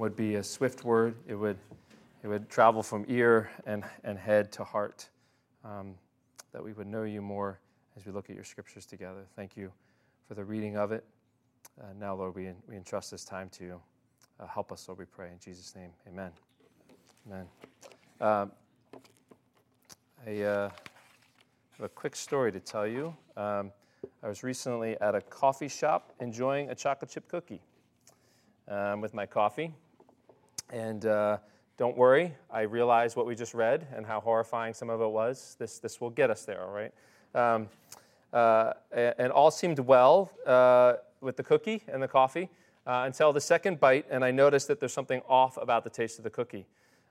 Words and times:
would 0.00 0.16
be 0.16 0.36
a 0.36 0.42
swift 0.42 0.82
word. 0.82 1.14
It 1.28 1.34
would, 1.34 1.58
it 2.22 2.28
would 2.28 2.48
travel 2.48 2.82
from 2.82 3.04
ear 3.06 3.50
and, 3.66 3.84
and 4.02 4.18
head 4.18 4.50
to 4.52 4.64
heart. 4.64 5.10
Um, 5.62 5.94
that 6.52 6.64
we 6.64 6.72
would 6.72 6.86
know 6.86 7.02
you 7.02 7.20
more 7.20 7.60
as 7.98 8.06
we 8.06 8.12
look 8.12 8.30
at 8.30 8.34
your 8.34 8.44
scriptures 8.44 8.86
together. 8.86 9.26
Thank 9.36 9.58
you 9.58 9.70
for 10.26 10.32
the 10.32 10.42
reading 10.42 10.78
of 10.78 10.90
it. 10.90 11.04
Uh, 11.78 11.88
now, 11.98 12.14
Lord, 12.14 12.34
we, 12.34 12.50
we 12.66 12.76
entrust 12.76 13.10
this 13.10 13.26
time 13.26 13.50
to 13.50 13.64
you. 13.64 13.80
Uh, 14.40 14.46
help 14.46 14.72
us, 14.72 14.88
Lord, 14.88 14.98
we 14.98 15.04
pray. 15.04 15.28
In 15.28 15.38
Jesus' 15.38 15.76
name, 15.76 15.90
amen. 16.08 16.30
Amen. 17.26 17.46
Um, 18.22 18.52
I 20.26 20.42
uh, 20.42 20.70
have 21.76 21.84
a 21.84 21.88
quick 21.90 22.16
story 22.16 22.50
to 22.52 22.60
tell 22.60 22.86
you. 22.86 23.14
Um, 23.36 23.70
I 24.22 24.28
was 24.28 24.42
recently 24.42 24.98
at 25.02 25.14
a 25.14 25.20
coffee 25.20 25.68
shop 25.68 26.14
enjoying 26.20 26.70
a 26.70 26.74
chocolate 26.74 27.10
chip 27.10 27.28
cookie 27.28 27.60
um, 28.66 29.02
with 29.02 29.12
my 29.12 29.26
coffee. 29.26 29.74
And 30.70 31.04
uh, 31.04 31.38
don't 31.76 31.96
worry, 31.96 32.34
I 32.50 32.62
realize 32.62 33.16
what 33.16 33.26
we 33.26 33.34
just 33.34 33.54
read 33.54 33.86
and 33.94 34.06
how 34.06 34.20
horrifying 34.20 34.74
some 34.74 34.90
of 34.90 35.00
it 35.00 35.10
was. 35.10 35.56
This, 35.58 35.78
this 35.78 36.00
will 36.00 36.10
get 36.10 36.30
us 36.30 36.44
there, 36.44 36.62
all 36.62 36.72
right? 36.72 36.92
Um, 37.34 37.68
uh, 38.32 38.74
and 38.92 39.32
all 39.32 39.50
seemed 39.50 39.80
well 39.80 40.30
uh, 40.46 40.94
with 41.20 41.36
the 41.36 41.42
cookie 41.42 41.82
and 41.88 42.02
the 42.02 42.08
coffee 42.08 42.48
uh, 42.86 43.02
until 43.06 43.32
the 43.32 43.40
second 43.40 43.80
bite, 43.80 44.06
and 44.10 44.24
I 44.24 44.30
noticed 44.30 44.68
that 44.68 44.78
there's 44.78 44.92
something 44.92 45.20
off 45.28 45.56
about 45.56 45.84
the 45.84 45.90
taste 45.90 46.18
of 46.18 46.24
the 46.24 46.30
cookie 46.30 46.66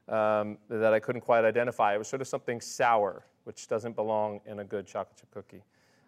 um, 0.07 0.57
that 0.69 0.93
I 0.93 0.99
couldn't 0.99 1.21
quite 1.21 1.43
identify. 1.45 1.93
It 1.93 1.97
was 1.97 2.07
sort 2.07 2.21
of 2.21 2.27
something 2.27 2.61
sour, 2.61 3.25
which 3.43 3.67
doesn't 3.67 3.95
belong 3.95 4.41
in 4.45 4.59
a 4.59 4.63
good 4.63 4.87
chocolate 4.87 5.17
chip 5.17 5.31
cookie. 5.31 5.63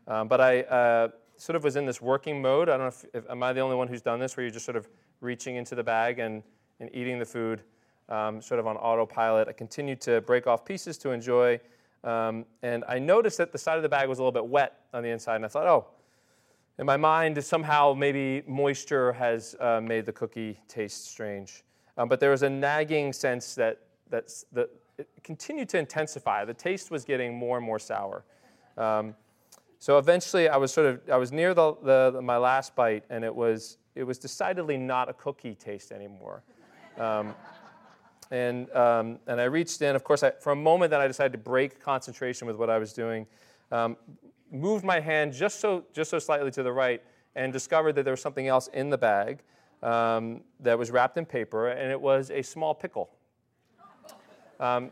Um, 0.08 0.28
but 0.28 0.42
I 0.42 0.61
uh, 0.61 1.09
sort 1.38 1.56
of 1.56 1.64
was 1.64 1.76
in 1.76 1.86
this 1.86 2.02
working 2.02 2.42
mode. 2.42 2.70
I 2.70 2.78
don't 2.78 2.81
know 2.81 2.88
if, 2.88 3.06
if, 3.14 3.30
am 3.30 3.44
I 3.44 3.54
the 3.54 3.59
only 3.59 3.76
one 3.76 3.88
who's 3.88 4.02
done 4.02 4.20
this, 4.20 4.38
where 4.38 4.44
you're 4.45 4.54
just 4.54 4.66
sort 4.66 4.78
of 4.78 4.88
reaching 5.20 5.56
into 5.56 5.76
the 5.76 5.83
bag 5.83 6.20
and, 6.20 6.44
and 6.82 6.90
eating 6.94 7.18
the 7.20 7.26
food, 7.26 7.62
um, 8.10 8.42
sort 8.42 8.60
of 8.60 8.68
on 8.68 8.76
autopilot. 8.76 9.48
I 9.48 9.54
continued 9.54 10.02
to 10.02 10.20
break 10.22 10.48
off 10.48 10.66
pieces 10.66 10.98
to 10.98 11.12
enjoy, 11.12 11.62
um, 12.04 12.46
and 12.64 12.84
I 12.90 13.00
noticed 13.00 13.38
that 13.38 13.54
the 13.54 13.58
side 13.58 13.78
of 13.78 13.84
the 13.84 13.90
bag 13.90 14.10
was 14.10 14.20
a 14.20 14.22
little 14.22 14.34
bit 14.34 14.46
wet 14.46 14.82
on 14.94 15.04
the 15.04 15.10
inside, 15.10 15.38
and 15.38 15.46
I 15.46 15.48
thought, 15.48 15.68
oh, 15.68 15.88
in 16.80 16.86
my 16.86 16.98
mind, 16.98 17.42
somehow 17.44 17.94
maybe 17.96 18.44
moisture 18.48 19.14
has 19.14 19.56
uh, 19.60 19.80
made 19.80 20.06
the 20.06 20.12
cookie 20.12 20.60
taste 20.68 21.06
strange. 21.06 21.64
Um, 21.98 22.10
but 22.10 22.20
there 22.20 22.32
was 22.32 22.44
a 22.44 22.50
nagging 22.50 23.14
sense 23.14 23.56
that, 23.56 23.80
that's, 24.10 24.45
that 24.52 24.70
continued 25.23 25.70
to 25.70 25.78
intensify. 25.78 26.44
The 26.44 26.54
taste 26.54 26.90
was 26.90 27.06
getting 27.06 27.38
more 27.38 27.58
and 27.58 27.66
more 27.66 27.80
sour. 27.80 28.26
Um, 28.78 29.16
so 29.80 29.98
eventually, 29.98 30.48
I 30.48 30.58
was 30.58 30.72
sort 30.72 30.88
of 30.88 31.02
I 31.12 31.18
was 31.18 31.32
near 31.32 31.54
the, 31.56 31.76
the, 32.14 32.22
my 32.22 32.38
last 32.38 32.76
bite, 32.76 33.04
and 33.10 33.23
it 33.23 33.34
was 33.34 33.78
it 33.95 34.04
was 34.04 34.20
decidedly 34.20 34.78
not 34.78 35.10
a 35.10 35.14
cookie 35.14 35.56
taste 35.56 35.92
anymore. 35.92 36.44
Um, 36.97 37.34
and 38.31 38.72
um, 38.72 39.20
and 39.28 39.42
I 39.42 39.45
reached 39.45 39.81
in. 39.81 39.95
Of 39.95 40.03
course, 40.03 40.23
I, 40.23 40.31
for 40.31 40.52
a 40.52 40.56
moment, 40.56 40.92
then 40.92 41.02
I 41.02 41.08
decided 41.08 41.33
to 41.33 41.38
break 41.38 41.80
concentration 41.80 42.48
with 42.48 42.56
what 42.56 42.70
I 42.70 42.78
was 42.78 42.94
doing. 42.94 43.28
Um, 43.72 43.98
moved 44.52 44.83
my 44.83 45.00
hand 45.00 45.33
just 45.33 45.59
so 45.59 45.86
just 45.94 46.09
so 46.09 46.20
slightly 46.20 46.52
to 46.52 46.64
the 46.64 46.72
right, 46.72 47.02
and 47.36 47.52
discovered 47.52 47.94
that 47.94 48.03
there 48.03 48.14
was 48.14 48.22
something 48.22 48.48
else 48.48 48.67
in 48.73 48.89
the 48.89 48.98
bag 48.98 49.39
um, 49.83 50.42
that 50.59 50.78
was 50.78 50.92
wrapped 50.92 51.17
in 51.17 51.25
paper, 51.25 51.70
and 51.70 51.92
it 51.92 52.00
was 52.00 52.31
a 52.31 52.42
small 52.42 52.73
pickle. 52.73 53.09
Um, 54.59 54.92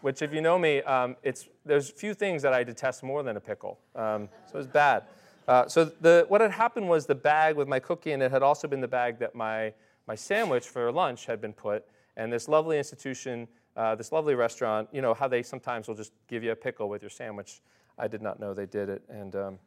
which, 0.00 0.22
if 0.22 0.32
you 0.32 0.40
know 0.40 0.58
me, 0.58 0.80
um, 0.82 1.16
it's, 1.24 1.48
there's 1.66 1.90
few 1.90 2.14
things 2.14 2.40
that 2.42 2.52
I 2.52 2.62
detest 2.62 3.02
more 3.02 3.24
than 3.24 3.36
a 3.36 3.40
pickle. 3.40 3.80
So 3.96 4.28
it's 4.54 4.68
bad. 4.68 5.02
Uh, 5.48 5.66
so 5.66 5.86
the, 5.86 6.26
what 6.28 6.42
had 6.42 6.50
happened 6.50 6.88
was 6.88 7.06
the 7.06 7.14
bag 7.14 7.56
with 7.56 7.66
my 7.66 7.80
cookie 7.80 8.12
in 8.12 8.20
it 8.20 8.30
had 8.30 8.42
also 8.42 8.68
been 8.68 8.82
the 8.82 8.88
bag 8.88 9.18
that 9.18 9.34
my, 9.34 9.72
my 10.08 10.14
sandwich 10.14 10.66
for 10.66 10.90
lunch 10.90 11.26
had 11.26 11.40
been 11.40 11.52
put. 11.52 11.84
And 12.16 12.32
this 12.32 12.48
lovely 12.48 12.78
institution, 12.78 13.46
uh, 13.76 13.94
this 13.94 14.10
lovely 14.10 14.34
restaurant, 14.34 14.88
you 14.90 15.02
know, 15.02 15.12
how 15.12 15.28
they 15.28 15.42
sometimes 15.42 15.86
will 15.86 15.94
just 15.94 16.12
give 16.26 16.42
you 16.42 16.50
a 16.50 16.56
pickle 16.56 16.88
with 16.88 17.02
your 17.02 17.10
sandwich. 17.10 17.60
I 17.98 18.08
did 18.08 18.22
not 18.22 18.40
know 18.40 18.54
they 18.54 18.66
did 18.66 18.88
it. 18.88 19.02
And 19.10 19.36
um, 19.36 19.58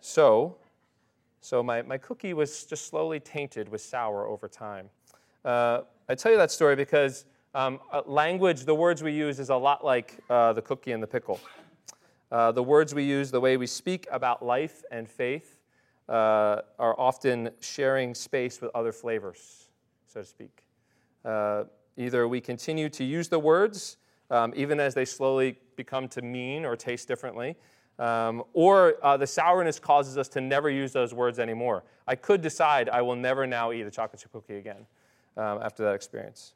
so, 0.00 0.56
so 1.40 1.62
my, 1.62 1.82
my 1.82 1.96
cookie 1.96 2.34
was 2.34 2.64
just 2.64 2.88
slowly 2.88 3.20
tainted 3.20 3.68
with 3.68 3.80
sour 3.80 4.26
over 4.26 4.48
time. 4.48 4.90
Uh, 5.44 5.82
I 6.08 6.16
tell 6.16 6.32
you 6.32 6.38
that 6.38 6.50
story 6.50 6.74
because 6.74 7.24
um, 7.54 7.78
uh, 7.92 8.02
language, 8.06 8.64
the 8.64 8.74
words 8.74 9.02
we 9.02 9.12
use, 9.12 9.38
is 9.38 9.50
a 9.50 9.56
lot 9.56 9.84
like 9.84 10.18
uh, 10.28 10.52
the 10.52 10.62
cookie 10.62 10.92
and 10.92 11.02
the 11.02 11.06
pickle. 11.06 11.40
Uh, 12.30 12.50
the 12.52 12.62
words 12.62 12.92
we 12.92 13.04
use, 13.04 13.30
the 13.30 13.40
way 13.40 13.56
we 13.56 13.66
speak 13.66 14.06
about 14.10 14.44
life 14.44 14.82
and 14.90 15.08
faith, 15.08 15.57
uh, 16.08 16.62
are 16.78 16.98
often 16.98 17.50
sharing 17.60 18.14
space 18.14 18.60
with 18.60 18.70
other 18.74 18.92
flavors, 18.92 19.68
so 20.06 20.20
to 20.20 20.26
speak. 20.26 20.64
Uh, 21.24 21.64
either 21.96 22.26
we 22.26 22.40
continue 22.40 22.88
to 22.88 23.04
use 23.04 23.28
the 23.28 23.38
words, 23.38 23.98
um, 24.30 24.52
even 24.56 24.80
as 24.80 24.94
they 24.94 25.04
slowly 25.04 25.58
become 25.76 26.08
to 26.08 26.22
mean 26.22 26.64
or 26.64 26.76
taste 26.76 27.08
differently, 27.08 27.56
um, 27.98 28.44
or 28.52 28.94
uh, 29.02 29.16
the 29.16 29.26
sourness 29.26 29.78
causes 29.78 30.16
us 30.16 30.28
to 30.28 30.40
never 30.40 30.70
use 30.70 30.92
those 30.92 31.12
words 31.12 31.38
anymore. 31.38 31.84
I 32.06 32.14
could 32.14 32.40
decide 32.40 32.88
I 32.88 33.02
will 33.02 33.16
never 33.16 33.46
now 33.46 33.72
eat 33.72 33.82
a 33.82 33.90
chocolate 33.90 34.22
chip 34.22 34.32
cookie 34.32 34.56
again 34.56 34.86
um, 35.36 35.60
after 35.62 35.82
that 35.84 35.94
experience. 35.94 36.54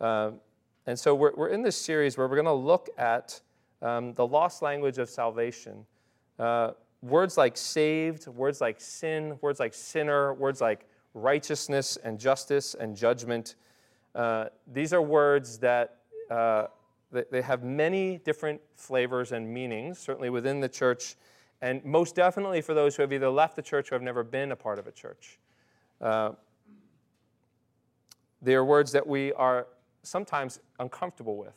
Um, 0.00 0.40
and 0.86 0.98
so 0.98 1.14
we're, 1.14 1.32
we're 1.34 1.48
in 1.48 1.62
this 1.62 1.76
series 1.76 2.16
where 2.16 2.26
we're 2.28 2.36
going 2.36 2.44
to 2.46 2.52
look 2.52 2.88
at 2.98 3.40
um, 3.82 4.14
the 4.14 4.26
lost 4.26 4.62
language 4.62 4.98
of 4.98 5.08
salvation. 5.08 5.86
Uh, 6.38 6.72
words 7.04 7.36
like 7.36 7.56
saved, 7.56 8.26
words 8.28 8.60
like 8.60 8.80
sin, 8.80 9.38
words 9.42 9.60
like 9.60 9.74
sinner, 9.74 10.32
words 10.34 10.60
like 10.60 10.86
righteousness 11.12 11.98
and 12.02 12.18
justice 12.18 12.74
and 12.74 12.96
judgment. 12.96 13.56
Uh, 14.14 14.46
these 14.72 14.92
are 14.92 15.02
words 15.02 15.58
that 15.58 15.98
uh, 16.30 16.66
they 17.30 17.42
have 17.42 17.62
many 17.62 18.18
different 18.18 18.60
flavors 18.74 19.32
and 19.32 19.46
meanings, 19.46 19.98
certainly 19.98 20.30
within 20.30 20.60
the 20.60 20.68
church, 20.68 21.16
and 21.60 21.84
most 21.84 22.14
definitely 22.14 22.60
for 22.60 22.74
those 22.74 22.96
who 22.96 23.02
have 23.02 23.12
either 23.12 23.28
left 23.28 23.54
the 23.54 23.62
church 23.62 23.92
or 23.92 23.96
have 23.96 24.02
never 24.02 24.24
been 24.24 24.52
a 24.52 24.56
part 24.56 24.78
of 24.78 24.86
a 24.86 24.92
church. 24.92 25.38
Uh, 26.00 26.32
they 28.40 28.54
are 28.54 28.64
words 28.64 28.92
that 28.92 29.06
we 29.06 29.32
are 29.34 29.66
sometimes 30.02 30.58
uncomfortable 30.78 31.36
with. 31.36 31.54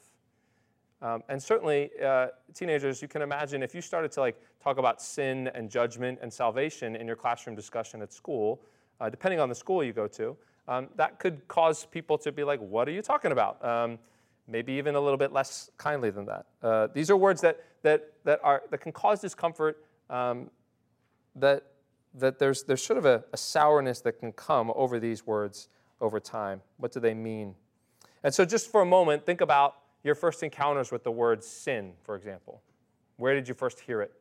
Um, 1.02 1.24
and 1.30 1.42
certainly, 1.42 1.92
uh, 2.04 2.28
teenagers, 2.54 3.02
you 3.02 3.08
can 3.08 3.22
imagine 3.22 3.62
if 3.62 3.76
you 3.76 3.82
started 3.82 4.12
to 4.14 4.20
like 4.20 4.42
talk 4.64 4.78
about 4.78 5.02
sin 5.02 5.50
and 5.54 5.70
judgment 5.70 6.20
and 6.22 6.34
salvation 6.34 6.96
in 6.96 7.06
your 7.06 7.16
classroom 7.16 7.56
discussion 7.56 8.02
at 8.02 8.12
school, 8.12 8.62
uh, 9.00 9.10
depending 9.10 9.40
on 9.40 9.48
the 9.48 9.56
school 9.56 9.84
you 9.84 9.94
go 9.94 10.08
to, 10.08 10.36
um, 10.68 10.90
that 10.96 11.20
could 11.20 11.48
cause 11.48 11.86
people 11.86 12.18
to 12.18 12.32
be 12.32 12.44
like, 12.44 12.60
"What 12.60 12.88
are 12.88 12.92
you 12.92 13.02
talking 13.04 13.32
about?" 13.32 13.64
Um, 13.64 14.00
maybe 14.48 14.74
even 14.74 14.96
a 14.96 15.00
little 15.00 15.18
bit 15.18 15.32
less 15.32 15.70
kindly 15.78 16.10
than 16.10 16.26
that. 16.26 16.46
Uh, 16.64 16.88
these 16.94 17.12
are 17.12 17.18
words 17.18 17.42
that 17.42 17.64
that 17.84 18.14
that 18.24 18.40
are 18.44 18.64
that 18.72 18.80
can 18.80 18.92
cause 18.92 19.22
discomfort. 19.22 19.86
Um, 20.10 20.50
that 21.36 21.64
that 22.16 22.40
there's 22.40 22.64
there's 22.64 22.84
sort 22.84 22.98
of 22.98 23.06
a, 23.06 23.24
a 23.32 23.38
sourness 23.38 24.02
that 24.02 24.20
can 24.20 24.32
come 24.32 24.72
over 24.76 25.00
these 25.00 25.28
words 25.28 25.70
over 26.02 26.20
time. 26.20 26.62
What 26.78 26.92
do 26.92 27.00
they 27.00 27.14
mean? 27.14 27.56
And 28.24 28.34
so, 28.34 28.46
just 28.46 28.72
for 28.72 28.82
a 28.82 28.86
moment, 28.86 29.26
think 29.26 29.42
about 29.42 29.76
your 30.04 30.16
first 30.16 30.44
encounters 30.44 30.92
with 30.92 31.04
the 31.04 31.12
word 31.12 31.44
sin, 31.44 31.94
for 32.04 32.16
example. 32.16 32.62
Where 33.18 33.34
did 33.34 33.48
you 33.48 33.54
first 33.54 33.80
hear 33.80 34.02
it? 34.02 34.12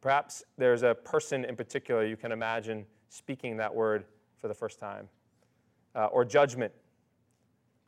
Perhaps 0.00 0.44
there's 0.56 0.82
a 0.82 0.94
person 0.94 1.44
in 1.44 1.56
particular 1.56 2.04
you 2.04 2.16
can 2.16 2.32
imagine 2.32 2.86
speaking 3.08 3.56
that 3.58 3.74
word 3.74 4.04
for 4.38 4.48
the 4.48 4.54
first 4.54 4.78
time, 4.78 5.08
uh, 5.94 6.06
or 6.06 6.24
judgment, 6.24 6.72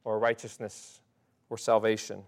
or 0.05 0.19
righteousness, 0.19 1.01
or 1.49 1.57
salvation. 1.57 2.23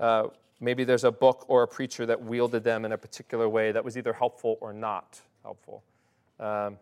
Uh, 0.00 0.24
maybe 0.60 0.84
there's 0.84 1.04
a 1.04 1.12
book 1.12 1.44
or 1.48 1.62
a 1.62 1.68
preacher 1.68 2.04
that 2.04 2.20
wielded 2.20 2.64
them 2.64 2.84
in 2.84 2.92
a 2.92 2.98
particular 2.98 3.48
way 3.48 3.72
that 3.72 3.84
was 3.84 3.96
either 3.96 4.12
helpful 4.12 4.58
or 4.60 4.72
not 4.72 5.20
helpful. 5.42 5.82
Um, 6.40 6.78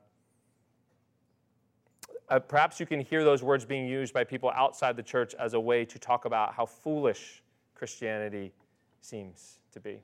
uh, 2.28 2.38
perhaps 2.38 2.80
you 2.80 2.86
can 2.86 3.00
hear 3.00 3.24
those 3.24 3.42
words 3.42 3.64
being 3.64 3.86
used 3.86 4.14
by 4.14 4.24
people 4.24 4.50
outside 4.54 4.96
the 4.96 5.02
church 5.02 5.34
as 5.34 5.54
a 5.54 5.60
way 5.60 5.84
to 5.84 5.98
talk 5.98 6.24
about 6.24 6.54
how 6.54 6.66
foolish 6.66 7.42
Christianity 7.74 8.52
seems 9.00 9.58
to 9.72 9.80
be. 9.80 10.00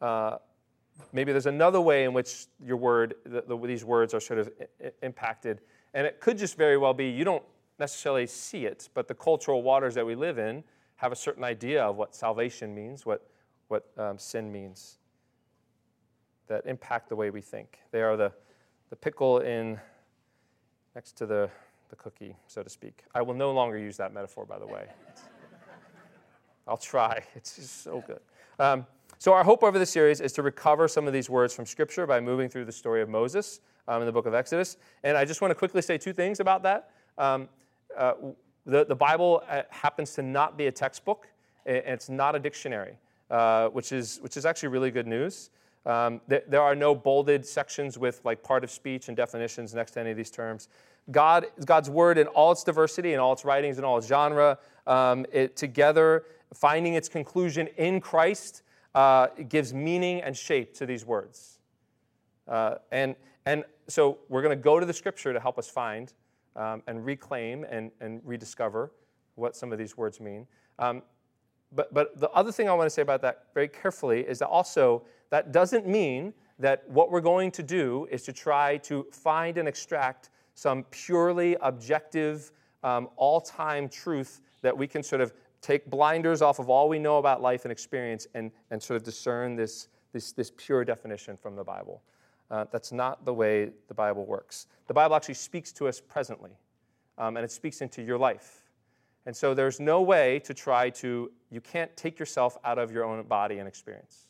Uh, 0.00 0.38
maybe 1.12 1.32
there's 1.32 1.46
another 1.46 1.80
way 1.80 2.04
in 2.04 2.12
which 2.12 2.46
your 2.64 2.76
word, 2.76 3.14
the, 3.24 3.42
the, 3.46 3.56
these 3.66 3.84
words 3.84 4.14
are 4.14 4.20
sort 4.20 4.40
of 4.40 4.50
I- 4.84 4.90
impacted. 5.02 5.60
And 5.94 6.06
it 6.06 6.20
could 6.20 6.38
just 6.38 6.56
very 6.56 6.76
well 6.76 6.94
be 6.94 7.08
you 7.08 7.24
don't 7.24 7.44
necessarily 7.78 8.26
see 8.26 8.66
it, 8.66 8.88
but 8.94 9.08
the 9.08 9.14
cultural 9.14 9.62
waters 9.62 9.94
that 9.94 10.04
we 10.04 10.14
live 10.14 10.38
in 10.38 10.64
have 10.96 11.12
a 11.12 11.16
certain 11.16 11.44
idea 11.44 11.84
of 11.84 11.96
what 11.96 12.14
salvation 12.14 12.74
means, 12.74 13.06
what, 13.06 13.28
what 13.68 13.86
um, 13.96 14.18
sin 14.18 14.52
means, 14.52 14.98
that 16.48 16.66
impact 16.66 17.08
the 17.08 17.16
way 17.16 17.30
we 17.30 17.40
think. 17.40 17.78
They 17.90 18.02
are 18.02 18.16
the 18.16 18.32
the 18.92 18.96
pickle 18.96 19.38
in 19.38 19.80
next 20.94 21.12
to 21.12 21.24
the, 21.24 21.48
the 21.88 21.96
cookie, 21.96 22.36
so 22.46 22.62
to 22.62 22.68
speak. 22.68 23.04
I 23.14 23.22
will 23.22 23.32
no 23.32 23.50
longer 23.50 23.78
use 23.78 23.96
that 23.96 24.12
metaphor, 24.12 24.44
by 24.44 24.58
the 24.58 24.66
way. 24.66 24.84
I'll 26.68 26.76
try. 26.76 27.24
It's 27.34 27.56
just 27.56 27.82
so 27.84 28.04
good. 28.06 28.20
Um, 28.58 28.84
so, 29.16 29.32
our 29.32 29.44
hope 29.44 29.62
over 29.62 29.78
the 29.78 29.86
series 29.86 30.20
is 30.20 30.30
to 30.34 30.42
recover 30.42 30.88
some 30.88 31.06
of 31.06 31.14
these 31.14 31.30
words 31.30 31.54
from 31.54 31.64
Scripture 31.64 32.06
by 32.06 32.20
moving 32.20 32.50
through 32.50 32.66
the 32.66 32.72
story 32.72 33.00
of 33.00 33.08
Moses. 33.08 33.60
um, 33.88 34.02
in 34.02 34.06
the 34.06 34.12
book 34.12 34.26
of 34.26 34.34
Exodus. 34.34 34.76
And 35.04 35.16
I 35.16 35.24
just 35.24 35.40
want 35.40 35.52
to 35.52 35.54
quickly 35.54 35.80
say 35.80 35.96
two 35.96 36.12
things 36.12 36.38
about 36.38 36.62
that. 36.64 36.90
Um, 37.16 37.48
uh, 37.96 38.12
the, 38.66 38.84
the 38.84 38.94
Bible 38.94 39.42
uh, 39.48 39.62
happens 39.70 40.12
to 40.16 40.22
not 40.22 40.58
be 40.58 40.66
a 40.66 40.72
textbook, 40.72 41.28
and 41.64 41.78
it's 41.78 42.10
not 42.10 42.36
a 42.36 42.38
dictionary, 42.38 42.98
uh, 43.30 43.68
which, 43.68 43.90
is, 43.90 44.18
which 44.20 44.36
is 44.36 44.44
actually 44.44 44.68
really 44.68 44.90
good 44.90 45.06
news. 45.06 45.48
Um, 45.84 46.20
th- 46.28 46.44
there 46.48 46.62
are 46.62 46.74
no 46.74 46.94
bolded 46.94 47.44
sections 47.44 47.98
with 47.98 48.20
like 48.24 48.42
part 48.42 48.64
of 48.64 48.70
speech 48.70 49.08
and 49.08 49.16
definitions 49.16 49.74
next 49.74 49.92
to 49.92 50.00
any 50.00 50.10
of 50.10 50.16
these 50.16 50.30
terms. 50.30 50.68
God, 51.10 51.46
God's 51.64 51.90
word 51.90 52.18
in 52.18 52.28
all 52.28 52.52
its 52.52 52.62
diversity, 52.62 53.12
in 53.12 53.20
all 53.20 53.32
its 53.32 53.44
writings, 53.44 53.78
in 53.78 53.84
all 53.84 53.98
its 53.98 54.06
genre, 54.06 54.58
um, 54.86 55.26
it 55.32 55.56
together, 55.56 56.24
finding 56.54 56.94
its 56.94 57.08
conclusion 57.08 57.66
in 57.76 58.00
Christ, 58.00 58.62
uh, 58.94 59.28
gives 59.48 59.74
meaning 59.74 60.20
and 60.22 60.36
shape 60.36 60.74
to 60.74 60.86
these 60.86 61.04
words. 61.04 61.58
Uh, 62.46 62.76
and, 62.92 63.16
and 63.46 63.64
so 63.88 64.18
we're 64.28 64.42
going 64.42 64.56
to 64.56 64.62
go 64.62 64.78
to 64.78 64.86
the 64.86 64.92
scripture 64.92 65.32
to 65.32 65.40
help 65.40 65.58
us 65.58 65.68
find 65.68 66.12
um, 66.54 66.82
and 66.86 67.04
reclaim 67.04 67.64
and, 67.64 67.90
and 68.00 68.20
rediscover 68.24 68.92
what 69.34 69.56
some 69.56 69.72
of 69.72 69.78
these 69.78 69.96
words 69.96 70.20
mean. 70.20 70.46
Um, 70.78 71.02
but, 71.74 71.92
but 71.94 72.20
the 72.20 72.30
other 72.30 72.52
thing 72.52 72.68
I 72.68 72.74
want 72.74 72.86
to 72.86 72.90
say 72.90 73.02
about 73.02 73.22
that 73.22 73.46
very 73.54 73.68
carefully 73.68 74.20
is 74.20 74.38
that 74.40 74.48
also 74.48 75.02
that 75.32 75.50
doesn't 75.50 75.86
mean 75.86 76.34
that 76.58 76.86
what 76.90 77.10
we're 77.10 77.22
going 77.22 77.50
to 77.52 77.62
do 77.62 78.06
is 78.10 78.22
to 78.24 78.34
try 78.34 78.76
to 78.76 79.06
find 79.10 79.56
and 79.56 79.66
extract 79.66 80.28
some 80.54 80.84
purely 80.90 81.56
objective, 81.62 82.52
um, 82.84 83.08
all 83.16 83.40
time 83.40 83.88
truth 83.88 84.42
that 84.60 84.76
we 84.76 84.86
can 84.86 85.02
sort 85.02 85.22
of 85.22 85.32
take 85.62 85.88
blinders 85.88 86.42
off 86.42 86.58
of 86.58 86.68
all 86.68 86.86
we 86.86 86.98
know 86.98 87.16
about 87.16 87.40
life 87.40 87.64
and 87.64 87.72
experience 87.72 88.26
and, 88.34 88.50
and 88.70 88.82
sort 88.82 88.98
of 88.98 89.04
discern 89.04 89.56
this, 89.56 89.88
this, 90.12 90.32
this 90.32 90.52
pure 90.58 90.84
definition 90.84 91.34
from 91.34 91.56
the 91.56 91.64
Bible. 91.64 92.02
Uh, 92.50 92.66
that's 92.70 92.92
not 92.92 93.24
the 93.24 93.32
way 93.32 93.70
the 93.88 93.94
Bible 93.94 94.26
works. 94.26 94.66
The 94.86 94.94
Bible 94.94 95.16
actually 95.16 95.32
speaks 95.32 95.72
to 95.72 95.88
us 95.88 95.98
presently, 95.98 96.50
um, 97.16 97.38
and 97.38 97.44
it 97.44 97.50
speaks 97.50 97.80
into 97.80 98.02
your 98.02 98.18
life. 98.18 98.64
And 99.24 99.34
so 99.34 99.54
there's 99.54 99.80
no 99.80 100.02
way 100.02 100.40
to 100.40 100.52
try 100.52 100.90
to, 100.90 101.32
you 101.50 101.62
can't 101.62 101.96
take 101.96 102.18
yourself 102.18 102.58
out 102.66 102.78
of 102.78 102.92
your 102.92 103.04
own 103.04 103.22
body 103.22 103.60
and 103.60 103.66
experience. 103.66 104.26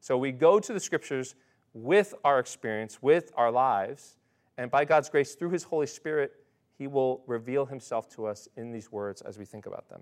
So 0.00 0.16
we 0.16 0.32
go 0.32 0.60
to 0.60 0.72
the 0.72 0.80
scriptures 0.80 1.34
with 1.74 2.14
our 2.24 2.38
experience, 2.38 3.02
with 3.02 3.32
our 3.36 3.50
lives, 3.50 4.16
and 4.58 4.70
by 4.70 4.84
God's 4.84 5.08
grace, 5.10 5.34
through 5.34 5.50
His 5.50 5.64
Holy 5.64 5.86
Spirit, 5.86 6.32
He 6.78 6.86
will 6.86 7.22
reveal 7.26 7.66
Himself 7.66 8.08
to 8.10 8.26
us 8.26 8.48
in 8.56 8.72
these 8.72 8.90
words 8.90 9.20
as 9.22 9.38
we 9.38 9.44
think 9.44 9.66
about 9.66 9.88
them. 9.88 10.00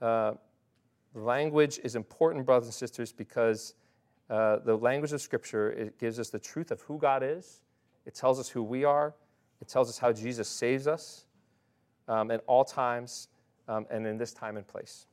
Uh, 0.00 0.32
language 1.14 1.80
is 1.82 1.96
important, 1.96 2.44
brothers 2.44 2.66
and 2.66 2.74
sisters, 2.74 3.12
because 3.12 3.74
uh, 4.28 4.58
the 4.58 4.76
language 4.76 5.12
of 5.12 5.22
Scripture 5.22 5.72
it 5.72 5.98
gives 5.98 6.18
us 6.18 6.28
the 6.28 6.38
truth 6.38 6.70
of 6.70 6.82
who 6.82 6.98
God 6.98 7.22
is. 7.22 7.62
It 8.04 8.14
tells 8.14 8.38
us 8.38 8.48
who 8.48 8.62
we 8.62 8.84
are. 8.84 9.14
It 9.60 9.68
tells 9.68 9.88
us 9.88 9.98
how 9.98 10.12
Jesus 10.12 10.48
saves 10.48 10.86
us 10.86 11.24
um, 12.06 12.30
at 12.30 12.42
all 12.46 12.64
times 12.64 13.28
um, 13.68 13.86
and 13.90 14.06
in 14.06 14.18
this 14.18 14.32
time 14.32 14.56
and 14.56 14.66
place. 14.66 15.06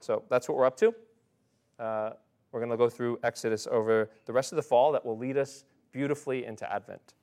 So 0.00 0.24
that's 0.30 0.48
what 0.48 0.56
we're 0.56 0.66
up 0.66 0.76
to. 0.78 0.94
Uh, 1.78 2.10
we're 2.52 2.60
going 2.60 2.70
to 2.70 2.76
go 2.76 2.88
through 2.88 3.18
Exodus 3.22 3.66
over 3.70 4.10
the 4.26 4.32
rest 4.32 4.52
of 4.52 4.56
the 4.56 4.62
fall 4.62 4.92
that 4.92 5.04
will 5.04 5.18
lead 5.18 5.36
us 5.36 5.64
beautifully 5.92 6.44
into 6.44 6.70
Advent. 6.70 7.14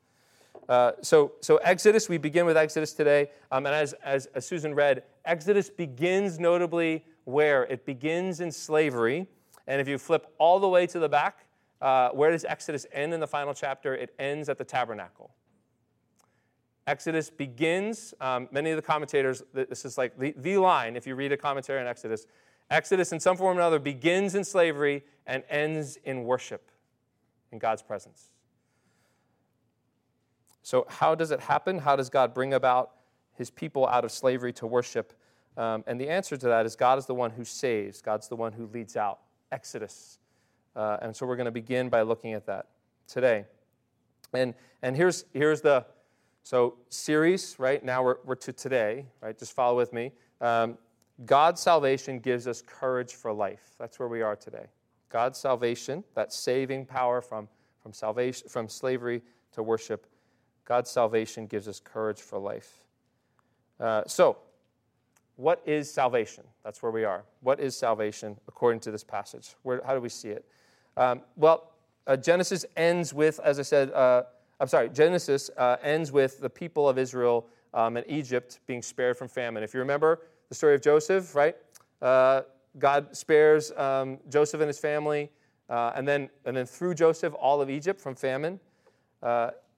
Uh, 0.69 0.93
so, 1.01 1.33
so 1.41 1.57
Exodus, 1.57 2.09
we 2.09 2.17
begin 2.17 2.45
with 2.45 2.57
Exodus 2.57 2.93
today. 2.93 3.29
Um, 3.51 3.65
and 3.65 3.75
as, 3.75 3.93
as, 4.03 4.27
as 4.27 4.45
Susan 4.45 4.73
read, 4.73 5.03
Exodus 5.25 5.69
begins 5.69 6.39
notably 6.39 7.05
where? 7.25 7.63
It 7.63 7.85
begins 7.85 8.39
in 8.39 8.51
slavery. 8.51 9.27
And 9.67 9.81
if 9.81 9.87
you 9.87 9.97
flip 9.97 10.27
all 10.37 10.59
the 10.59 10.69
way 10.69 10.87
to 10.87 10.99
the 10.99 11.09
back, 11.09 11.45
uh, 11.81 12.09
where 12.09 12.31
does 12.31 12.45
Exodus 12.45 12.85
end 12.91 13.13
in 13.13 13.19
the 13.19 13.27
final 13.27 13.53
chapter? 13.53 13.95
It 13.95 14.13
ends 14.17 14.49
at 14.49 14.57
the 14.57 14.63
tabernacle. 14.63 15.31
Exodus 16.87 17.31
begins, 17.31 18.13
um, 18.21 18.47
many 18.51 18.69
of 18.69 18.75
the 18.75 18.81
commentators, 18.81 19.41
this 19.53 19.85
is 19.85 19.97
like 19.97 20.17
the, 20.19 20.35
the 20.37 20.57
line, 20.57 20.95
if 20.95 21.07
you 21.07 21.15
read 21.15 21.31
a 21.31 21.37
commentary 21.37 21.81
on 21.81 21.87
Exodus. 21.87 22.27
Exodus, 22.69 23.11
in 23.11 23.19
some 23.19 23.37
form 23.37 23.57
or 23.57 23.61
another, 23.61 23.79
begins 23.79 24.35
in 24.35 24.43
slavery 24.43 25.03
and 25.27 25.43
ends 25.49 25.97
in 26.03 26.23
worship 26.23 26.71
in 27.51 27.59
God's 27.59 27.81
presence. 27.81 28.31
So, 30.63 30.85
how 30.89 31.13
does 31.13 31.31
it 31.31 31.41
happen? 31.41 31.77
How 31.79 31.95
does 31.95 32.09
God 32.09 32.33
bring 32.33 32.53
about 32.53 32.91
his 33.33 33.49
people 33.51 33.87
out 33.87 34.03
of 34.03 34.11
slavery 34.11 34.51
to 34.53 34.65
worship? 34.65 35.13
Um, 35.57 35.83
and 35.87 36.01
the 36.01 36.09
answer 36.09 36.37
to 36.37 36.47
that 36.47 36.65
is 36.65 36.75
God 36.75 36.97
is 36.97 37.05
the 37.05 37.13
one 37.13 37.31
who 37.31 37.45
saves, 37.45 38.01
God's 38.01 38.27
the 38.27 38.35
one 38.35 38.51
who 38.51 38.65
leads 38.67 38.97
out. 38.97 39.19
Exodus. 39.51 40.19
Uh, 40.75 40.97
and 41.01 41.15
so 41.15 41.25
we're 41.25 41.35
going 41.37 41.45
to 41.45 41.51
begin 41.51 41.87
by 41.87 42.01
looking 42.01 42.33
at 42.33 42.45
that 42.47 42.67
today. 43.07 43.45
And, 44.33 44.53
and 44.81 44.95
here's, 44.95 45.25
here's 45.33 45.61
the 45.61 45.85
so 46.43 46.75
series, 46.89 47.55
right? 47.57 47.83
Now 47.83 48.03
we're, 48.03 48.17
we're 48.25 48.35
to 48.35 48.53
today, 48.53 49.05
right? 49.21 49.37
Just 49.37 49.53
follow 49.53 49.77
with 49.77 49.93
me. 49.93 50.11
Um, 50.41 50.77
God's 51.23 51.61
salvation 51.61 52.19
gives 52.19 52.47
us 52.47 52.61
courage 52.61 53.13
for 53.13 53.31
life. 53.31 53.75
That's 53.79 53.99
where 53.99 54.09
we 54.09 54.21
are 54.21 54.35
today. 54.35 54.65
God's 55.09 55.39
salvation, 55.39 56.03
that 56.13 56.33
saving 56.33 56.85
power 56.85 57.21
from, 57.21 57.47
from 57.81 57.93
salvation, 57.93 58.49
from 58.49 58.67
slavery 58.67 59.21
to 59.53 59.63
worship, 59.63 60.07
God's 60.65 60.89
salvation 60.89 61.47
gives 61.47 61.67
us 61.67 61.79
courage 61.79 62.19
for 62.19 62.37
life. 62.37 62.83
Uh, 63.79 64.03
so, 64.07 64.37
what 65.37 65.61
is 65.65 65.91
salvation? 65.91 66.43
That's 66.63 66.81
where 66.81 66.91
we 66.91 67.03
are. 67.03 67.23
What 67.41 67.59
is 67.59 67.77
salvation 67.77 68.37
according 68.47 68.79
to 68.81 68.91
this 68.91 69.03
passage? 69.03 69.55
Where, 69.63 69.81
how 69.85 69.93
do 69.93 70.01
we 70.01 70.09
see 70.09 70.29
it? 70.29 70.45
Um, 70.97 71.21
well, 71.35 71.71
uh, 72.07 72.17
Genesis 72.17 72.65
ends 72.75 73.13
with, 73.13 73.39
as 73.43 73.59
I 73.59 73.63
said, 73.63 73.91
uh, 73.91 74.23
I'm 74.59 74.67
sorry, 74.67 74.89
Genesis 74.89 75.49
uh, 75.57 75.77
ends 75.83 76.11
with 76.11 76.39
the 76.39 76.49
people 76.49 76.87
of 76.87 76.97
Israel 76.97 77.47
um, 77.73 77.97
and 77.97 78.05
Egypt 78.09 78.59
being 78.67 78.81
spared 78.81 79.17
from 79.17 79.27
famine. 79.27 79.63
If 79.63 79.73
you 79.73 79.81
remember 79.81 80.21
the 80.49 80.55
story 80.55 80.75
of 80.75 80.81
Joseph, 80.81 81.35
right? 81.35 81.55
Uh, 82.01 82.41
God 82.77 83.15
spares 83.15 83.71
um, 83.71 84.19
Joseph 84.29 84.61
and 84.61 84.67
his 84.67 84.79
family, 84.79 85.31
uh, 85.69 85.91
and, 85.95 86.07
then, 86.07 86.29
and 86.45 86.55
then 86.55 86.65
through 86.65 86.93
Joseph, 86.93 87.33
all 87.39 87.61
of 87.61 87.69
Egypt 87.69 87.99
from 87.99 88.15
famine. 88.15 88.59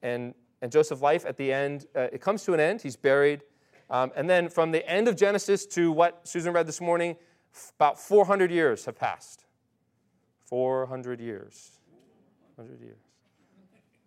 and 0.01 0.33
and 0.61 0.71
Joseph's 0.71 1.01
life 1.01 1.25
at 1.25 1.37
the 1.37 1.51
end, 1.51 1.85
uh, 1.95 2.07
it 2.11 2.21
comes 2.21 2.43
to 2.45 2.53
an 2.53 2.59
end. 2.59 2.81
He's 2.81 2.95
buried. 2.95 3.43
Um, 3.89 4.11
and 4.15 4.29
then 4.29 4.49
from 4.49 4.71
the 4.71 4.87
end 4.89 5.07
of 5.07 5.15
Genesis 5.15 5.65
to 5.67 5.91
what 5.91 6.27
Susan 6.27 6.51
read 6.51 6.67
this 6.67 6.81
morning, 6.81 7.15
f- 7.53 7.71
about 7.75 7.99
400 7.99 8.51
years 8.51 8.85
have 8.85 8.97
passed. 8.97 9.45
400 10.45 11.19
years. 11.19 11.71
400 12.55 12.81
years. 12.81 12.97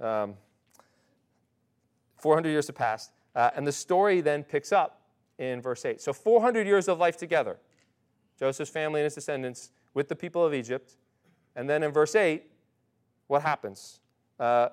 Um, 0.01 0.35
400 2.19 2.49
years 2.51 2.67
have 2.67 2.77
passed. 2.77 3.13
Uh, 3.35 3.51
and 3.55 3.67
the 3.67 3.73
story 3.73 4.21
then 4.21 4.43
picks 4.43 4.73
up 4.73 5.00
in 5.41 5.61
verse 5.61 5.85
8. 5.85 6.01
So 6.01 6.13
400 6.13 6.67
years 6.67 6.87
of 6.87 6.99
life 6.99 7.17
together. 7.17 7.57
Joseph's 8.39 8.71
family 8.71 9.01
and 9.01 9.05
his 9.05 9.15
descendants 9.15 9.71
with 9.95 10.09
the 10.09 10.15
people 10.15 10.45
of 10.45 10.55
Egypt. 10.55 10.97
And 11.57 11.69
then 11.69 11.83
in 11.83 11.91
verse 11.91 12.15
8, 12.15 12.45
what 13.27 13.43
happens? 13.43 14.01
Uh, 14.39 14.69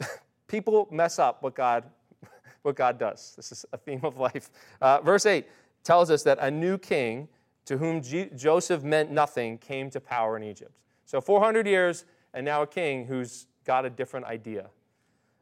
people 0.46 0.88
mess 0.90 1.18
up 1.18 1.42
what 1.42 1.54
God, 1.54 1.84
what 2.62 2.76
God 2.76 2.98
does. 2.98 3.34
This 3.36 3.52
is 3.52 3.66
a 3.72 3.76
theme 3.76 4.00
of 4.04 4.18
life. 4.18 4.50
Uh, 4.80 5.00
verse 5.00 5.26
8 5.26 5.46
tells 5.82 6.10
us 6.10 6.22
that 6.22 6.38
a 6.40 6.50
new 6.50 6.78
king 6.78 7.28
to 7.66 7.76
whom 7.76 8.02
G- 8.02 8.30
Joseph 8.36 8.84
meant 8.84 9.10
nothing 9.10 9.58
came 9.58 9.90
to 9.90 10.00
power 10.00 10.36
in 10.36 10.44
Egypt. 10.44 10.72
So 11.06 11.20
400 11.20 11.66
years, 11.66 12.04
and 12.34 12.44
now 12.44 12.62
a 12.62 12.66
king 12.66 13.04
who's 13.06 13.46
got 13.64 13.84
a 13.84 13.90
different 13.90 14.26
idea. 14.26 14.66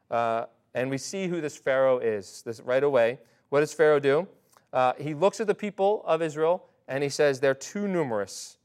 Uh, 0.09 0.45
and 0.73 0.89
we 0.89 0.97
see 0.97 1.27
who 1.27 1.41
this 1.41 1.57
Pharaoh 1.57 1.99
is 1.99 2.41
this 2.43 2.59
right 2.59 2.83
away. 2.83 3.19
What 3.53 3.59
does 3.59 3.71
Pharaoh 3.71 3.99
do? 3.99 4.27
Uh, 4.73 4.93
he 4.97 5.13
looks 5.13 5.39
at 5.39 5.45
the 5.45 5.53
people 5.53 6.01
of 6.07 6.23
Israel 6.23 6.65
and 6.87 7.03
he 7.03 7.09
says, 7.09 7.39
They're 7.39 7.53
too 7.53 7.87
numerous. 7.87 8.57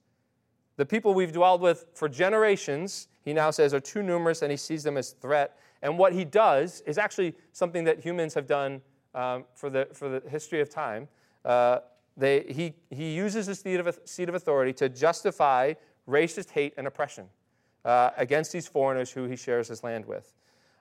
The 0.78 0.86
people 0.86 1.12
we've 1.12 1.30
dwelled 1.30 1.60
with 1.60 1.84
for 1.92 2.08
generations, 2.08 3.08
he 3.22 3.34
now 3.34 3.50
says, 3.50 3.74
are 3.74 3.80
too 3.80 4.02
numerous 4.02 4.40
and 4.40 4.50
he 4.50 4.56
sees 4.56 4.82
them 4.82 4.96
as 4.96 5.10
threat. 5.10 5.58
And 5.82 5.98
what 5.98 6.14
he 6.14 6.24
does 6.24 6.80
is 6.86 6.96
actually 6.96 7.34
something 7.52 7.84
that 7.84 8.00
humans 8.02 8.32
have 8.32 8.46
done 8.46 8.80
um, 9.14 9.44
for, 9.54 9.68
the, 9.68 9.88
for 9.92 10.08
the 10.08 10.26
history 10.30 10.62
of 10.62 10.70
time. 10.70 11.06
Uh, 11.44 11.80
they, 12.16 12.44
he, 12.48 12.72
he 12.88 13.14
uses 13.14 13.44
his 13.46 13.60
seat 13.60 13.80
of, 13.80 13.98
seat 14.06 14.30
of 14.30 14.36
authority 14.36 14.72
to 14.72 14.88
justify 14.88 15.74
racist 16.08 16.48
hate 16.48 16.72
and 16.78 16.86
oppression 16.86 17.26
uh, 17.84 18.12
against 18.16 18.52
these 18.52 18.66
foreigners 18.66 19.10
who 19.10 19.26
he 19.26 19.36
shares 19.36 19.68
his 19.68 19.84
land 19.84 20.06
with. 20.06 20.32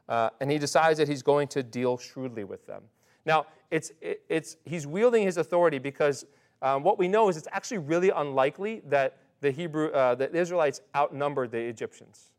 Uh, 0.07 0.29
and 0.39 0.49
he 0.49 0.57
decides 0.57 0.97
that 0.97 1.09
he's 1.09 1.23
going 1.23 1.49
to 1.49 1.61
deal 1.61 1.97
shrewdly 1.97 2.45
with 2.45 2.65
them. 2.67 2.83
Now, 3.27 3.45
it's, 3.69 3.91
it, 4.01 4.23
it's, 4.29 4.57
he's 4.65 4.87
wielding 4.87 5.23
his 5.23 5.37
authority 5.37 5.77
because 5.77 6.25
um, 6.61 6.81
what 6.81 6.97
we 6.97 7.07
know 7.07 7.29
is 7.29 7.37
it's 7.37 7.47
actually 7.51 7.79
really 7.79 8.09
unlikely 8.09 8.81
that 8.87 9.17
the 9.41 9.51
Hebrew, 9.51 9.89
uh, 9.91 10.15
the 10.15 10.33
Israelites 10.33 10.81
outnumbered 10.95 11.51
the 11.51 11.59
Egyptians. 11.59 12.31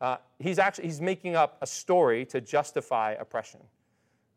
Uh, 0.00 0.16
he's 0.38 0.60
actually 0.60 0.86
he's 0.86 1.00
making 1.00 1.34
up 1.34 1.58
a 1.60 1.66
story 1.66 2.24
to 2.26 2.40
justify 2.40 3.12
oppression. 3.18 3.60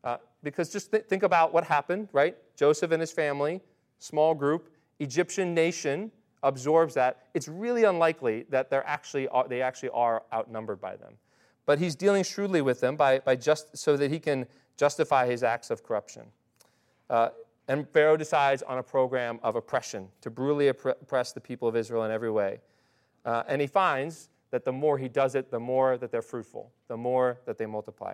Uh, 0.04 0.18
because 0.42 0.72
just 0.72 0.92
th- 0.92 1.06
think 1.06 1.22
about 1.22 1.54
what 1.54 1.64
happened, 1.64 2.10
right? 2.12 2.36
Joseph 2.58 2.92
and 2.92 3.00
his 3.00 3.12
family, 3.12 3.62
small 4.00 4.34
group, 4.34 4.70
Egyptian 5.00 5.54
nation 5.54 6.12
absorbs 6.42 6.96
that. 6.96 7.28
It's 7.36 7.48
really 7.48 7.84
unlikely 7.84 8.48
that 8.50 8.72
they're 8.72 8.88
actually 8.88 9.28
are, 9.28 9.48
they 9.48 9.62
actually 9.62 9.90
are 9.90 10.24
outnumbered 10.34 10.82
by 10.82 10.96
them. 10.96 11.14
but 11.66 11.80
he's 11.80 11.96
dealing 11.96 12.24
shrewdly 12.24 12.62
with 12.62 12.80
them 12.80 12.96
by, 12.96 13.20
by 13.20 13.36
just 13.36 13.78
so 13.78 13.96
that 13.96 14.12
he 14.12 14.20
can 14.20 14.48
justify 14.78 15.26
his 15.28 15.44
acts 15.44 15.70
of 15.70 15.84
corruption. 15.84 16.24
Uh, 17.10 17.30
and 17.68 17.88
Pharaoh 17.90 18.18
decides 18.18 18.64
on 18.64 18.80
a 18.80 18.84
program 18.84 19.40
of 19.44 19.56
oppression 19.56 20.08
to 20.22 20.30
brutally 20.30 20.68
oppress 20.70 21.32
the 21.32 21.42
people 21.42 21.68
of 21.68 21.76
Israel 21.76 22.04
in 22.04 22.12
every 22.12 22.32
way. 22.32 22.60
Uh, 23.24 23.44
and 23.48 23.62
he 23.62 23.68
finds 23.68 24.30
that 24.50 24.66
the 24.66 24.72
more 24.72 24.98
he 24.98 25.08
does 25.08 25.36
it, 25.36 25.52
the 25.52 25.60
more 25.60 25.98
that 25.98 26.12
they're 26.12 26.22
fruitful, 26.22 26.72
the 26.88 26.98
more 26.98 27.40
that 27.46 27.58
they 27.58 27.66
multiply. 27.66 28.14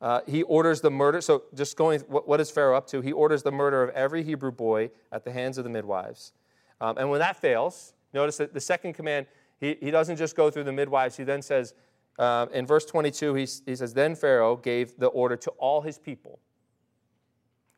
Uh, 0.00 0.20
he 0.26 0.42
orders 0.44 0.80
the 0.80 0.90
murder. 0.90 1.20
So, 1.20 1.42
just 1.54 1.76
going, 1.76 2.00
what, 2.00 2.26
what 2.26 2.40
is 2.40 2.50
Pharaoh 2.50 2.76
up 2.76 2.86
to? 2.88 3.02
He 3.02 3.12
orders 3.12 3.42
the 3.42 3.52
murder 3.52 3.82
of 3.82 3.90
every 3.90 4.22
Hebrew 4.22 4.50
boy 4.50 4.90
at 5.12 5.24
the 5.24 5.32
hands 5.32 5.58
of 5.58 5.64
the 5.64 5.70
midwives. 5.70 6.32
Um, 6.80 6.96
and 6.96 7.10
when 7.10 7.20
that 7.20 7.36
fails, 7.36 7.92
notice 8.14 8.38
that 8.38 8.54
the 8.54 8.60
second 8.60 8.94
command, 8.94 9.26
he, 9.60 9.76
he 9.80 9.90
doesn't 9.90 10.16
just 10.16 10.36
go 10.36 10.50
through 10.50 10.64
the 10.64 10.72
midwives. 10.72 11.18
He 11.18 11.24
then 11.24 11.42
says, 11.42 11.74
uh, 12.18 12.46
in 12.52 12.66
verse 12.66 12.84
22, 12.84 13.34
he, 13.34 13.48
he 13.66 13.76
says, 13.76 13.94
Then 13.94 14.14
Pharaoh 14.14 14.56
gave 14.56 14.98
the 14.98 15.06
order 15.06 15.36
to 15.36 15.50
all 15.52 15.80
his 15.80 15.98
people 15.98 16.40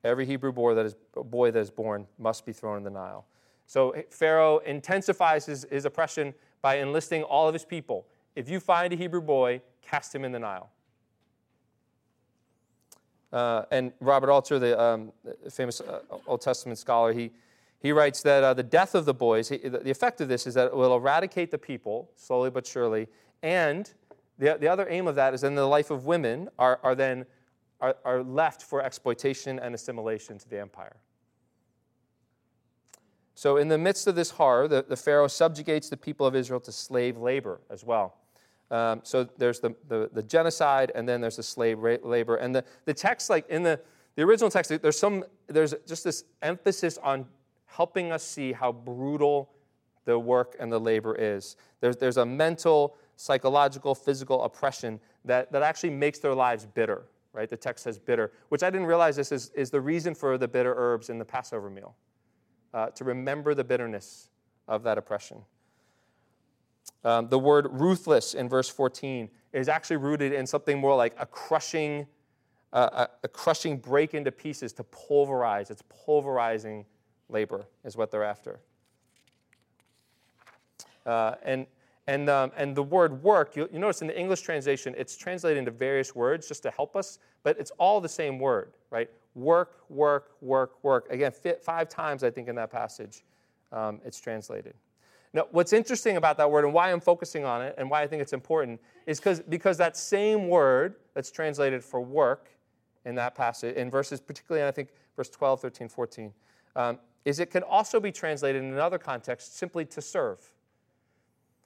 every 0.05 0.27
Hebrew 0.27 0.53
boy 0.53 0.75
that 0.75 0.87
is, 0.87 0.97
boy 1.15 1.51
that 1.51 1.59
is 1.59 1.71
born 1.71 2.07
must 2.19 2.45
be 2.45 2.53
thrown 2.53 2.79
in 2.79 2.85
the 2.85 2.91
Nile. 2.91 3.27
So 3.67 3.95
Pharaoh 4.11 4.59
intensifies 4.59 5.47
his, 5.47 5.67
his 5.71 5.85
oppression 5.85 6.35
by 6.61 6.79
enlisting 6.79 7.23
all 7.23 7.49
of 7.49 7.55
his 7.55 7.65
people. 7.65 8.07
If 8.37 8.49
you 8.49 8.61
find 8.61 8.93
a 8.93 8.97
Hebrew 8.97 9.21
boy, 9.21 9.63
cast 9.81 10.15
him 10.15 10.25
in 10.25 10.33
the 10.33 10.39
Nile. 10.39 10.71
Uh, 13.33 13.65
and 13.71 13.93
Robert 14.01 14.31
Alter, 14.31 14.59
the 14.59 14.79
um, 14.79 15.13
famous 15.51 15.81
uh, 15.81 16.01
Old 16.27 16.43
Testament 16.43 16.79
scholar, 16.79 17.13
he, 17.13 17.31
he 17.79 17.91
writes 17.93 18.23
that 18.23 18.45
uh, 18.45 18.53
the 18.53 18.63
death 18.63 18.95
of 18.95 19.07
the 19.07 19.15
boys, 19.15 19.49
he, 19.49 19.57
the 19.57 19.91
effect 19.91 20.21
of 20.21 20.29
this 20.29 20.47
is 20.47 20.55
that 20.55 20.67
it 20.67 20.77
will 20.77 20.95
eradicate 20.95 21.51
the 21.51 21.59
people, 21.59 22.11
slowly 22.15 22.51
but 22.51 22.67
surely, 22.67 23.09
and 23.43 23.93
the, 24.43 24.57
the 24.59 24.67
other 24.67 24.89
aim 24.91 25.07
of 25.07 25.15
that 25.15 25.35
is 25.35 25.43
then 25.43 25.55
the 25.55 25.65
life 25.65 25.93
of 25.93 26.05
women 26.05 26.49
are, 26.59 26.81
are 26.83 26.97
then 26.97 27.27
are, 27.81 27.97
are 28.05 28.23
left 28.25 28.63
for 28.63 28.83
exploitation 28.83 29.61
and 29.61 29.73
assimilation 29.73 30.37
to 30.37 30.49
the 30.49 30.59
empire. 30.59 30.97
So, 33.37 33.57
in 33.57 33.69
the 33.69 33.79
midst 33.79 34.09
of 34.09 34.17
this 34.17 34.31
horror, 34.31 34.67
the, 34.67 34.85
the 34.87 34.97
Pharaoh 34.97 35.29
subjugates 35.29 35.89
the 35.89 35.97
people 35.97 36.27
of 36.27 36.35
Israel 36.35 36.59
to 36.61 36.73
slave 36.73 37.17
labor 37.17 37.61
as 37.71 37.85
well. 37.85 38.17
Um, 38.71 39.01
so, 39.05 39.25
there's 39.39 39.61
the, 39.61 39.77
the, 39.87 40.11
the, 40.13 40.23
genocide, 40.23 40.91
and 40.95 41.09
then 41.09 41.21
there's 41.21 41.37
the 41.37 41.43
slave 41.45 41.79
labor. 41.79 42.37
And 42.37 42.55
the, 42.55 42.65
the 42.85 42.95
text, 42.95 43.31
like 43.31 43.49
in 43.49 43.63
the, 43.63 43.81
the 44.17 44.23
original 44.23 44.51
text, 44.51 44.73
there's, 44.83 44.99
some, 44.99 45.25
there's 45.47 45.73
just 45.87 46.03
this 46.03 46.25
emphasis 46.43 46.99
on 46.99 47.27
helping 47.67 48.11
us 48.11 48.25
see 48.25 48.53
how 48.53 48.73
brutal 48.73 49.51
the 50.05 50.19
work 50.19 50.57
and 50.59 50.71
the 50.71 50.81
labor 50.81 51.15
is. 51.15 51.57
There's, 51.81 51.97
there's 51.97 52.17
a 52.17 52.27
mental 52.27 52.97
psychological, 53.23 53.95
physical 53.95 54.43
oppression 54.43 54.99
that, 55.25 55.53
that 55.53 55.63
actually 55.63 55.91
makes 55.91 56.19
their 56.19 56.35
lives 56.35 56.67
bitter, 56.67 57.05
right? 57.33 57.49
The 57.49 57.57
text 57.57 57.85
says 57.85 57.97
bitter, 57.97 58.33
which 58.49 58.65
I 58.65 58.71
didn't 58.71 58.89
realize 58.89 59.15
this 59.15 59.31
is, 59.31 59.51
is 59.51 59.71
the 59.71 59.81
reason 59.81 60.13
for 60.13 60.37
the 60.37 60.49
bitter 60.49 60.75
herbs 60.77 61.09
in 61.09 61.19
the 61.21 61.25
Passover 61.25 61.71
meal, 61.71 61.95
uh, 62.75 62.89
to 62.89 63.05
remember 63.05 63.55
the 63.55 63.63
bitterness 63.63 64.29
of 64.67 64.83
that 64.83 64.99
oppression. 64.99 65.39
Um, 67.05 67.29
the 67.29 67.39
word 67.39 67.69
ruthless 67.71 68.35
in 68.35 68.49
verse 68.49 68.69
14 68.69 69.31
is 69.53 69.69
actually 69.69 69.99
rooted 69.99 70.33
in 70.33 70.45
something 70.45 70.77
more 70.77 70.97
like 70.97 71.15
a 71.17 71.27
crushing, 71.27 72.09
uh, 72.73 73.07
a, 73.23 73.27
a 73.27 73.29
crushing 73.29 73.77
break 73.77 74.15
into 74.15 74.33
pieces 74.33 74.73
to 74.73 74.85
pulverize. 74.85 75.71
It's 75.71 75.85
pulverizing 76.07 76.87
labor, 77.29 77.67
is 77.85 77.97
what 77.97 78.11
they're 78.11 78.25
after. 78.25 78.59
Uh, 81.07 81.37
and 81.45 81.67
and, 82.07 82.29
um, 82.29 82.51
and 82.57 82.75
the 82.77 82.83
word 82.83 83.23
work, 83.23 83.55
you, 83.55 83.69
you 83.73 83.79
notice 83.79 84.03
in 84.03 84.09
the 84.09 84.19
English 84.19 84.41
translation, 84.41 84.95
it's 84.99 85.17
translated 85.17 85.59
into 85.59 85.71
various 85.71 86.15
words 86.15 86.49
just 86.49 86.63
to 86.65 86.71
help 86.71 86.97
us, 86.97 87.19
but 87.45 87.59
it's 87.59 87.71
all 87.73 88.01
the 88.01 88.09
same 88.09 88.39
word, 88.39 88.73
right? 88.91 89.09
Work, 89.35 89.85
work, 89.89 90.33
work, 90.41 90.83
work. 90.83 91.07
Again, 91.11 91.33
five 91.63 91.89
times, 91.89 92.25
I 92.25 92.31
think, 92.31 92.49
in 92.49 92.57
that 92.57 92.71
passage, 92.71 93.25
um, 93.71 94.01
it's 94.05 94.21
translated. 94.21 94.75
Now, 95.33 95.47
what's 95.51 95.73
interesting 95.73 96.17
about 96.17 96.37
that 96.39 96.51
word 96.51 96.65
and 96.65 96.75
why 96.75 96.93
I'm 96.93 97.01
focusing 97.01 97.45
on 97.45 97.63
it 97.63 97.75
and 97.79 97.89
why 97.89 98.03
I 98.03 98.07
think 98.07 98.21
it's 98.21 98.35
important 98.35 98.81
is 99.07 99.21
because 99.49 99.79
that 99.79 99.97
same 99.97 100.49
word 100.49 100.97
that's 101.15 101.31
translated 101.31 101.83
for 101.83 102.01
work 102.01 102.51
in 103.05 103.15
that 103.15 103.35
passage, 103.35 103.77
in 103.77 103.91
verses, 103.91 104.21
particularly, 104.21 104.67
I 104.67 104.71
think, 104.71 104.89
verse 105.17 105.31
12, 105.31 105.61
13, 105.61 105.89
14, 105.89 106.33
um, 106.77 106.99
is 107.25 107.39
it 107.41 107.51
can 107.51 107.63
also 107.63 108.01
be 108.01 108.13
translated 108.13 108.63
in 108.63 108.73
another 108.73 108.99
context 108.99 109.57
simply 109.57 109.85
to 109.87 110.03
serve. 110.03 110.52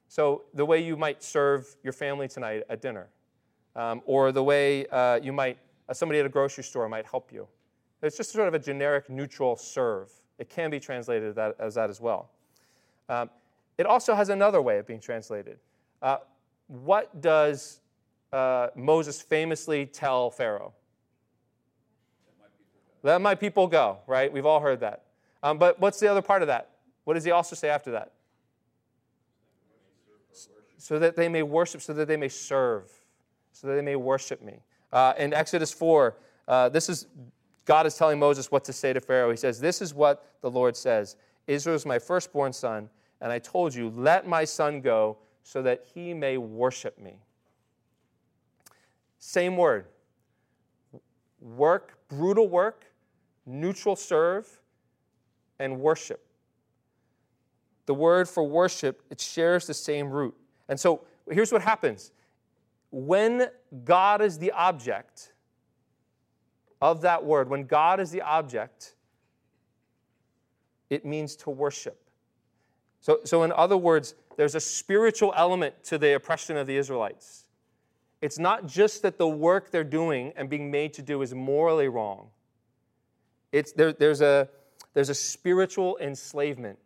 So, 0.09 0.45
the 0.55 0.65
way 0.65 0.83
you 0.83 0.97
might 0.97 1.23
serve 1.23 1.77
your 1.83 1.93
family 1.93 2.29
tonight 2.29 2.63
at 2.69 2.81
dinner, 2.81 3.09
um, 3.75 4.03
or 4.07 4.33
the 4.33 4.43
way 4.43 4.87
uh, 4.87 5.19
you 5.23 5.33
might, 5.33 5.59
uh, 5.89 5.95
somebody 5.95 6.21
at 6.21 6.27
a 6.27 6.29
grocery 6.29 6.65
store 6.65 6.89
might 6.89 7.07
help 7.07 7.33
you. 7.33 7.47
It's 8.03 8.17
just 8.17 8.31
sort 8.31 8.49
of 8.49 8.55
a 8.55 8.59
generic, 8.59 9.11
neutral 9.11 9.57
serve. 9.57 10.11
It 10.39 10.49
can 10.49 10.71
be 10.71 10.79
translated 10.79 11.35
that, 11.35 11.57
as 11.59 11.75
that 11.75 11.91
as 11.91 12.01
well. 12.01 12.31
Um, 13.09 13.31
it 13.79 13.87
also 13.87 14.15
has 14.15 14.29
another 14.29 14.63
way 14.63 14.79
of 14.79 14.87
being 14.87 15.01
translated. 15.01 15.59
Uh, 16.01 16.19
what 16.69 17.21
does 17.21 17.81
uh, 18.33 18.69
Moses 18.75 19.21
famously 19.21 19.87
tell 19.87 20.31
Pharaoh? 20.31 20.73
Let 23.03 23.21
my 23.21 23.35
people 23.35 23.67
go, 23.67 23.99
right? 24.07 24.33
We've 24.33 24.47
all 24.47 24.61
heard 24.61 24.81
that. 24.81 25.05
Um, 25.43 25.59
but 25.59 25.79
what's 25.79 26.01
the 26.01 26.09
other 26.09 26.23
part 26.23 26.43
of 26.43 26.49
that? 26.49 26.71
What 27.05 27.15
does 27.15 27.25
he 27.25 27.31
also 27.31 27.55
say 27.55 27.69
after 27.69 27.93
that? 27.93 28.13
So 30.79 30.99
that 30.99 31.17
they 31.17 31.29
may 31.29 31.43
worship, 31.43 31.83
so 31.83 31.93
that 31.93 32.09
they 32.09 32.17
may 32.17 32.29
serve, 32.29 32.91
so 33.53 33.67
that 33.67 33.75
they 33.75 33.83
may 33.83 33.97
worship 33.97 34.43
me. 34.43 34.61
Uh, 34.93 35.15
in 35.19 35.33
Exodus 35.33 35.73
4, 35.73 36.17
uh, 36.49 36.69
this 36.69 36.89
is 36.89 37.07
God 37.65 37.87
is 37.87 37.97
telling 37.97 38.19
Moses 38.19 38.51
what 38.51 38.65
to 38.65 38.73
say 38.73 38.93
to 38.93 39.01
Pharaoh. 39.01 39.31
He 39.31 39.37
says, 39.37 39.61
This 39.61 39.83
is 39.83 39.93
what 39.93 40.25
the 40.41 40.51
Lord 40.51 40.77
says 40.77 41.17
Israel 41.47 41.77
is 41.77 41.85
my 41.85 41.99
firstborn 41.99 42.53
son, 42.53 42.89
and 43.21 43.33
I 43.33 43.39
told 43.39 43.75
you, 43.75 43.91
let 43.91 44.27
my 44.27 44.45
son 44.45 44.81
go 44.81 45.19
so 45.43 45.63
that 45.63 45.85
he 45.95 46.13
may 46.13 46.39
worship 46.39 46.99
me. 46.99 47.19
Same 49.19 49.57
word. 49.57 49.87
Work, 51.41 51.99
brutal 52.09 52.49
work, 52.49 52.85
neutral 53.45 53.97
serve, 53.97 54.49
and 55.59 55.81
worship. 55.81 56.25
The 57.87 57.95
word 57.95 58.29
for 58.29 58.43
worship, 58.43 59.03
it 59.11 59.21
shares 59.21 59.67
the 59.67 59.75
same 59.75 60.11
root. 60.11 60.35
And 60.69 60.79
so 60.79 61.03
here's 61.31 61.53
what 61.53 61.63
happens 61.63 62.13
when 62.91 63.49
God 63.85 64.23
is 64.23 64.39
the 64.39 64.53
object 64.53 65.33
of 66.81 67.03
that 67.03 67.25
word, 67.25 67.49
when 67.49 67.65
God 67.65 68.01
is 68.01 68.11
the 68.11 68.23
object, 68.23 68.95
it 70.91 71.05
means 71.05 71.37
to 71.37 71.51
worship. 71.51 72.01
So, 73.01 73.21
so, 73.25 73.43
in 73.43 73.53
other 73.53 73.77
words, 73.77 74.15
there's 74.37 74.55
a 74.55 74.61
spiritual 74.61 75.33
element 75.37 75.83
to 75.85 75.99
the 75.99 76.15
oppression 76.15 76.57
of 76.57 76.67
the 76.67 76.77
Israelites. 76.77 77.47
It's 78.21 78.39
not 78.39 78.67
just 78.67 79.03
that 79.03 79.19
the 79.19 79.29
work 79.29 79.71
they're 79.71 79.85
doing 79.85 80.33
and 80.37 80.49
being 80.49 80.71
made 80.71 80.93
to 80.95 81.03
do 81.03 81.23
is 81.23 81.35
morally 81.35 81.89
wrong, 81.89 82.29
it's, 83.53 83.73
there, 83.73 83.93
there's, 83.93 84.21
a, 84.21 84.49
there's 84.95 85.09
a 85.09 85.15
spiritual 85.15 85.99
enslavement 86.01 86.79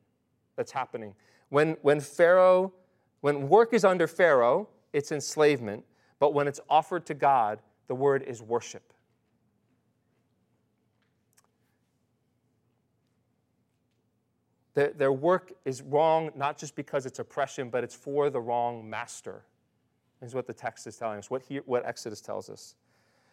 that's 0.56 0.72
happening. 0.72 1.14
When, 1.48 1.76
when 1.82 2.00
Pharaoh 2.00 2.72
when 3.20 3.48
work 3.48 3.72
is 3.74 3.84
under 3.84 4.06
Pharaoh, 4.06 4.68
it's 4.92 5.12
enslavement, 5.12 5.84
but 6.18 6.34
when 6.34 6.48
it's 6.48 6.60
offered 6.68 7.06
to 7.06 7.14
God, 7.14 7.60
the 7.86 7.94
word 7.94 8.22
is 8.22 8.42
worship. 8.42 8.92
Their, 14.74 15.12
work 15.12 15.52
is 15.64 15.82
wrong 15.82 16.30
not 16.34 16.56
just 16.56 16.74
because 16.74 17.04
it's 17.04 17.18
oppression, 17.18 17.68
but 17.68 17.84
it's 17.84 17.94
for 17.94 18.30
the 18.30 18.40
wrong 18.40 18.88
master, 18.88 19.42
is 20.22 20.34
what 20.34 20.46
the 20.46 20.54
text 20.54 20.86
is 20.86 20.96
telling 20.96 21.18
us, 21.18 21.28
what, 21.28 21.42
he, 21.42 21.56
what 21.58 21.84
Exodus 21.84 22.20
tells 22.20 22.48
us. 22.48 22.76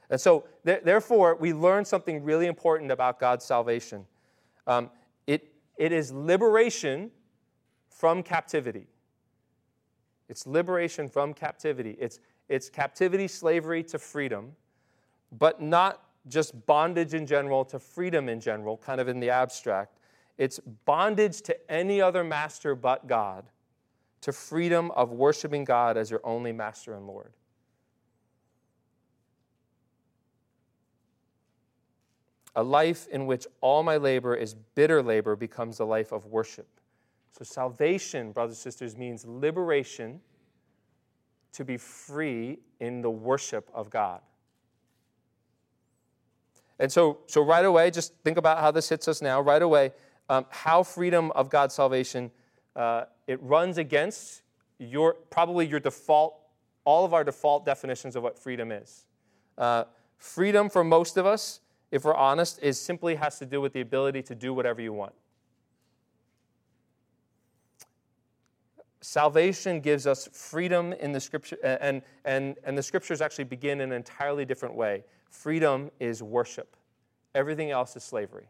And 0.10 0.20
so, 0.20 0.46
th- 0.66 0.82
therefore, 0.84 1.36
we 1.36 1.54
learn 1.54 1.86
something 1.86 2.24
really 2.24 2.48
important 2.48 2.92
about 2.92 3.20
God's 3.20 3.46
salvation. 3.46 4.06
Um, 4.66 4.90
it, 5.26 5.54
it 5.78 5.92
is 5.92 6.12
liberation 6.12 7.12
from 7.90 8.24
captivity. 8.24 8.88
It's 10.30 10.46
liberation 10.46 11.10
from 11.10 11.34
captivity. 11.34 11.96
It's, 12.00 12.20
it's 12.50 12.70
captivity, 12.70 13.28
slavery 13.28 13.84
to 13.84 14.00
freedom, 14.00 14.54
but 15.32 15.62
not 15.62 16.04
just 16.28 16.66
bondage 16.66 17.14
in 17.14 17.26
general 17.26 17.64
to 17.66 17.80
freedom 17.80 18.28
in 18.30 18.40
general, 18.40 18.78
kind 18.78 19.00
of 19.00 19.08
in 19.08 19.20
the 19.20 19.30
abstract. 19.30 19.98
It's 20.38 20.60
bondage 20.86 21.42
to 21.44 21.72
any 21.72 22.02
other 22.02 22.24
master 22.24 22.76
but 22.76 23.08
God, 23.08 23.46
to 24.22 24.32
freedom 24.32 24.92
of 24.92 25.12
worshiping 25.12 25.64
God 25.64 25.98
as 25.98 26.12
your 26.12 26.22
only 26.24 26.52
master 26.52 26.94
and 26.94 27.08
Lord. 27.08 27.34
A 32.56 32.64
life 32.64 33.08
in 33.10 33.28
which 33.28 33.46
all 33.62 33.84
my 33.84 33.98
labor 33.98 34.36
is 34.36 34.54
bitter 34.54 35.02
labor 35.02 35.36
becomes 35.36 35.80
a 35.80 35.86
life 35.86 36.12
of 36.12 36.26
worship. 36.26 36.68
So, 37.32 37.44
salvation, 37.44 38.32
brothers 38.32 38.58
and 38.58 38.62
sisters, 38.62 38.98
means 38.98 39.26
liberation 39.26 40.22
to 41.54 41.66
be 41.66 41.78
free 41.78 42.60
in 42.80 43.02
the 43.02 43.10
worship 43.10 43.70
of 43.74 43.90
God. 43.90 44.22
And 46.80 46.92
so, 46.92 47.20
so 47.26 47.42
right 47.42 47.66
away, 47.66 47.90
just 47.90 48.14
think 48.24 48.38
about 48.38 48.60
how 48.60 48.72
this 48.72 48.90
hits 48.90 49.08
us 49.08 49.22
now. 49.22 49.42
Right 49.42 49.62
away, 49.62 49.92
um, 50.30 50.46
how 50.50 50.84
freedom 50.84 51.32
of 51.32 51.50
God's 51.50 51.74
salvation 51.74 52.32
uh, 52.76 53.06
it 53.26 53.42
runs 53.42 53.78
against 53.78 54.44
your 54.78 55.14
probably 55.32 55.66
your 55.66 55.80
default, 55.80 56.38
all 56.86 57.04
of 57.04 57.14
our 57.14 57.24
default 57.24 57.66
definitions 57.66 58.16
of 58.16 58.24
what 58.24 58.38
freedom 58.38 58.72
is. 58.72 59.06
Uh, 59.58 59.86
freedom 60.18 60.70
for 60.70 60.84
most 60.84 61.18
of 61.18 61.26
us, 61.26 61.62
if 61.92 62.06
we're 62.06 62.16
honest, 62.16 62.60
is 62.62 62.80
simply 62.80 63.16
has 63.16 63.40
to 63.40 63.46
do 63.46 63.60
with 63.60 63.74
the 63.74 63.82
ability 63.82 64.22
to 64.24 64.36
do 64.36 64.54
whatever 64.54 64.82
you 64.82 64.94
want. 64.94 65.14
Salvation 69.08 69.80
gives 69.80 70.06
us 70.06 70.28
freedom 70.34 70.92
in 70.92 71.14
the 71.14 71.20
scripture, 71.22 71.58
and, 71.64 72.02
and, 72.26 72.58
and 72.66 72.78
the 72.78 72.84
scriptures 72.84 73.22
actually 73.22 73.46
begin 73.46 73.80
in 73.80 73.94
an 73.94 73.96
entirely 73.96 74.44
different 74.44 74.76
way. 74.76 75.06
Freedom 75.30 75.90
is 76.02 76.22
worship, 76.22 76.76
everything 77.34 77.72
else 77.72 77.96
is 77.96 78.04
slavery. 78.04 78.50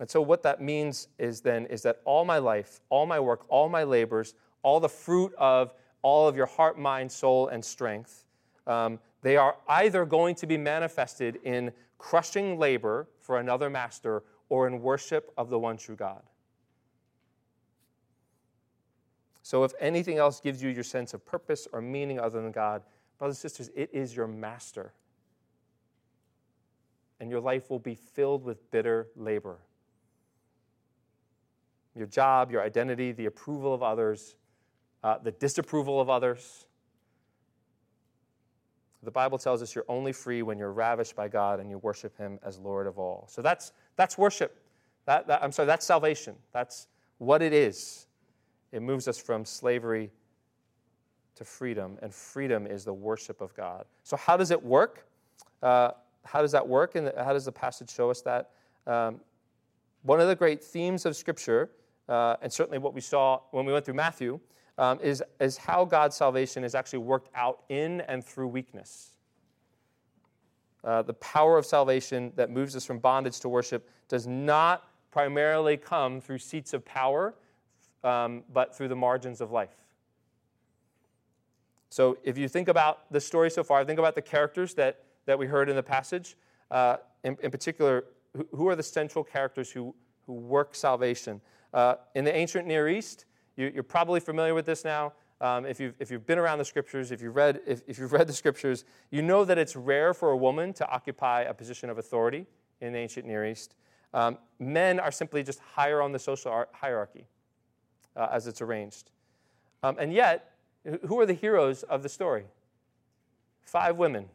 And 0.00 0.10
so, 0.10 0.20
what 0.20 0.42
that 0.42 0.60
means 0.60 1.06
is 1.16 1.42
then 1.42 1.66
is 1.66 1.82
that 1.82 2.00
all 2.04 2.24
my 2.24 2.38
life, 2.38 2.80
all 2.88 3.06
my 3.06 3.20
work, 3.20 3.44
all 3.48 3.68
my 3.68 3.84
labors, 3.84 4.34
all 4.64 4.80
the 4.80 4.88
fruit 4.88 5.32
of 5.38 5.72
all 6.02 6.26
of 6.26 6.34
your 6.34 6.46
heart, 6.46 6.76
mind, 6.76 7.12
soul, 7.12 7.46
and 7.46 7.64
strength, 7.64 8.26
um, 8.66 8.98
they 9.20 9.36
are 9.36 9.54
either 9.68 10.04
going 10.04 10.34
to 10.34 10.48
be 10.48 10.58
manifested 10.58 11.38
in 11.44 11.70
crushing 11.98 12.58
labor 12.58 13.06
for 13.20 13.38
another 13.38 13.70
master 13.70 14.24
or 14.48 14.66
in 14.66 14.82
worship 14.82 15.32
of 15.38 15.48
the 15.48 15.58
one 15.58 15.76
true 15.76 15.94
God. 15.94 16.22
So, 19.42 19.64
if 19.64 19.72
anything 19.80 20.18
else 20.18 20.40
gives 20.40 20.62
you 20.62 20.70
your 20.70 20.84
sense 20.84 21.14
of 21.14 21.24
purpose 21.26 21.66
or 21.72 21.80
meaning 21.80 22.20
other 22.20 22.40
than 22.40 22.52
God, 22.52 22.82
brothers 23.18 23.36
and 23.36 23.50
sisters, 23.50 23.70
it 23.74 23.90
is 23.92 24.16
your 24.16 24.26
master. 24.28 24.92
And 27.20 27.30
your 27.30 27.40
life 27.40 27.70
will 27.70 27.78
be 27.78 27.94
filled 27.94 28.44
with 28.44 28.70
bitter 28.70 29.08
labor. 29.16 29.58
Your 31.94 32.06
job, 32.06 32.50
your 32.50 32.62
identity, 32.62 33.12
the 33.12 33.26
approval 33.26 33.74
of 33.74 33.82
others, 33.82 34.36
uh, 35.04 35.18
the 35.18 35.32
disapproval 35.32 36.00
of 36.00 36.08
others. 36.08 36.66
The 39.02 39.10
Bible 39.10 39.38
tells 39.38 39.62
us 39.62 39.74
you're 39.74 39.84
only 39.88 40.12
free 40.12 40.42
when 40.42 40.58
you're 40.58 40.72
ravished 40.72 41.16
by 41.16 41.28
God 41.28 41.58
and 41.58 41.68
you 41.68 41.78
worship 41.78 42.16
Him 42.16 42.38
as 42.44 42.58
Lord 42.58 42.86
of 42.86 42.98
all. 42.98 43.26
So 43.28 43.42
that's, 43.42 43.72
that's 43.96 44.16
worship. 44.16 44.56
That, 45.06 45.26
that, 45.26 45.42
I'm 45.42 45.50
sorry, 45.50 45.66
that's 45.66 45.84
salvation. 45.84 46.36
That's 46.52 46.86
what 47.18 47.42
it 47.42 47.52
is. 47.52 48.06
It 48.72 48.80
moves 48.80 49.06
us 49.06 49.18
from 49.18 49.44
slavery 49.44 50.10
to 51.36 51.44
freedom, 51.44 51.98
and 52.02 52.12
freedom 52.12 52.66
is 52.66 52.84
the 52.84 52.92
worship 52.92 53.40
of 53.40 53.54
God. 53.54 53.84
So, 54.02 54.16
how 54.16 54.36
does 54.36 54.50
it 54.50 54.62
work? 54.62 55.06
Uh, 55.62 55.92
how 56.24 56.40
does 56.40 56.52
that 56.52 56.66
work, 56.66 56.94
and 56.94 57.12
how 57.16 57.32
does 57.32 57.44
the 57.44 57.52
passage 57.52 57.90
show 57.90 58.10
us 58.10 58.22
that? 58.22 58.50
Um, 58.86 59.20
one 60.02 60.20
of 60.20 60.28
the 60.28 60.36
great 60.36 60.62
themes 60.62 61.06
of 61.06 61.16
Scripture, 61.16 61.70
uh, 62.08 62.36
and 62.42 62.52
certainly 62.52 62.78
what 62.78 62.94
we 62.94 63.00
saw 63.00 63.40
when 63.50 63.64
we 63.64 63.72
went 63.72 63.84
through 63.84 63.94
Matthew, 63.94 64.40
um, 64.78 64.98
is, 65.02 65.22
is 65.40 65.56
how 65.56 65.84
God's 65.84 66.16
salvation 66.16 66.64
is 66.64 66.74
actually 66.74 67.00
worked 67.00 67.28
out 67.34 67.62
in 67.68 68.00
and 68.02 68.24
through 68.24 68.48
weakness. 68.48 69.10
Uh, 70.82 71.02
the 71.02 71.14
power 71.14 71.58
of 71.58 71.64
salvation 71.64 72.32
that 72.34 72.50
moves 72.50 72.74
us 72.74 72.84
from 72.84 72.98
bondage 72.98 73.38
to 73.40 73.48
worship 73.48 73.88
does 74.08 74.26
not 74.26 74.88
primarily 75.12 75.76
come 75.76 76.20
through 76.20 76.38
seats 76.38 76.72
of 76.72 76.84
power 76.84 77.34
um, 78.04 78.44
but 78.52 78.76
through 78.76 78.88
the 78.88 78.96
margins 78.96 79.40
of 79.40 79.50
life. 79.50 79.76
So 81.92 82.16
if 82.24 82.38
you 82.38 82.48
think 82.48 82.68
about 82.68 83.12
the 83.12 83.20
story 83.20 83.50
so 83.50 83.62
far, 83.62 83.84
think 83.84 83.98
about 83.98 84.14
the 84.14 84.22
characters 84.22 84.74
that, 84.74 85.04
that 85.26 85.38
we 85.38 85.46
heard 85.46 85.68
in 85.68 85.76
the 85.76 85.82
passage. 85.82 86.36
Uh, 86.70 86.96
in, 87.22 87.36
in, 87.42 87.50
particular, 87.50 88.04
who, 88.34 88.46
who, 88.54 88.68
are 88.68 88.74
the 88.74 88.82
central 88.82 89.22
characters 89.22 89.70
who, 89.70 89.94
who 90.26 90.32
work 90.32 90.74
salvation? 90.74 91.40
Uh, 91.74 91.96
in 92.14 92.24
the 92.24 92.34
ancient 92.34 92.66
Near 92.66 92.88
East, 92.88 93.26
you, 93.56 93.70
are 93.76 93.82
probably 93.82 94.20
familiar 94.20 94.54
with 94.54 94.64
this 94.64 94.84
now. 94.84 95.12
Um, 95.42 95.66
if, 95.66 95.80
you've, 95.80 95.94
if 95.98 96.10
you've 96.10 96.26
been 96.26 96.38
around 96.38 96.58
the 96.58 96.64
scriptures, 96.64 97.12
if 97.12 97.20
you've, 97.20 97.36
read, 97.36 97.60
if, 97.66 97.82
if 97.86 97.98
you've 97.98 98.12
read 98.12 98.26
the 98.26 98.32
scriptures, 98.32 98.86
you 99.10 99.20
know 99.20 99.44
that 99.44 99.58
it's 99.58 99.76
rare 99.76 100.14
for 100.14 100.30
a 100.30 100.36
woman 100.36 100.72
to 100.74 100.88
occupy 100.88 101.42
a 101.42 101.52
position 101.52 101.90
of 101.90 101.98
authority 101.98 102.46
in 102.80 102.94
the 102.94 102.98
ancient 102.98 103.26
Near 103.26 103.44
East. 103.44 103.74
Um, 104.14 104.38
men 104.58 104.98
are 104.98 105.12
simply 105.12 105.42
just 105.42 105.58
higher 105.58 106.00
on 106.00 106.12
the 106.12 106.18
social 106.18 106.64
hierarchy 106.72 107.26
uh, 108.16 108.28
as 108.30 108.46
it's 108.46 108.60
arranged. 108.60 109.10
Um, 109.82 109.96
and 109.98 110.12
yet, 110.12 110.52
who 111.06 111.18
are 111.20 111.26
the 111.26 111.34
heroes 111.34 111.82
of 111.84 112.02
the 112.02 112.08
story? 112.08 112.44
Five 113.62 113.96
women. 113.96 114.28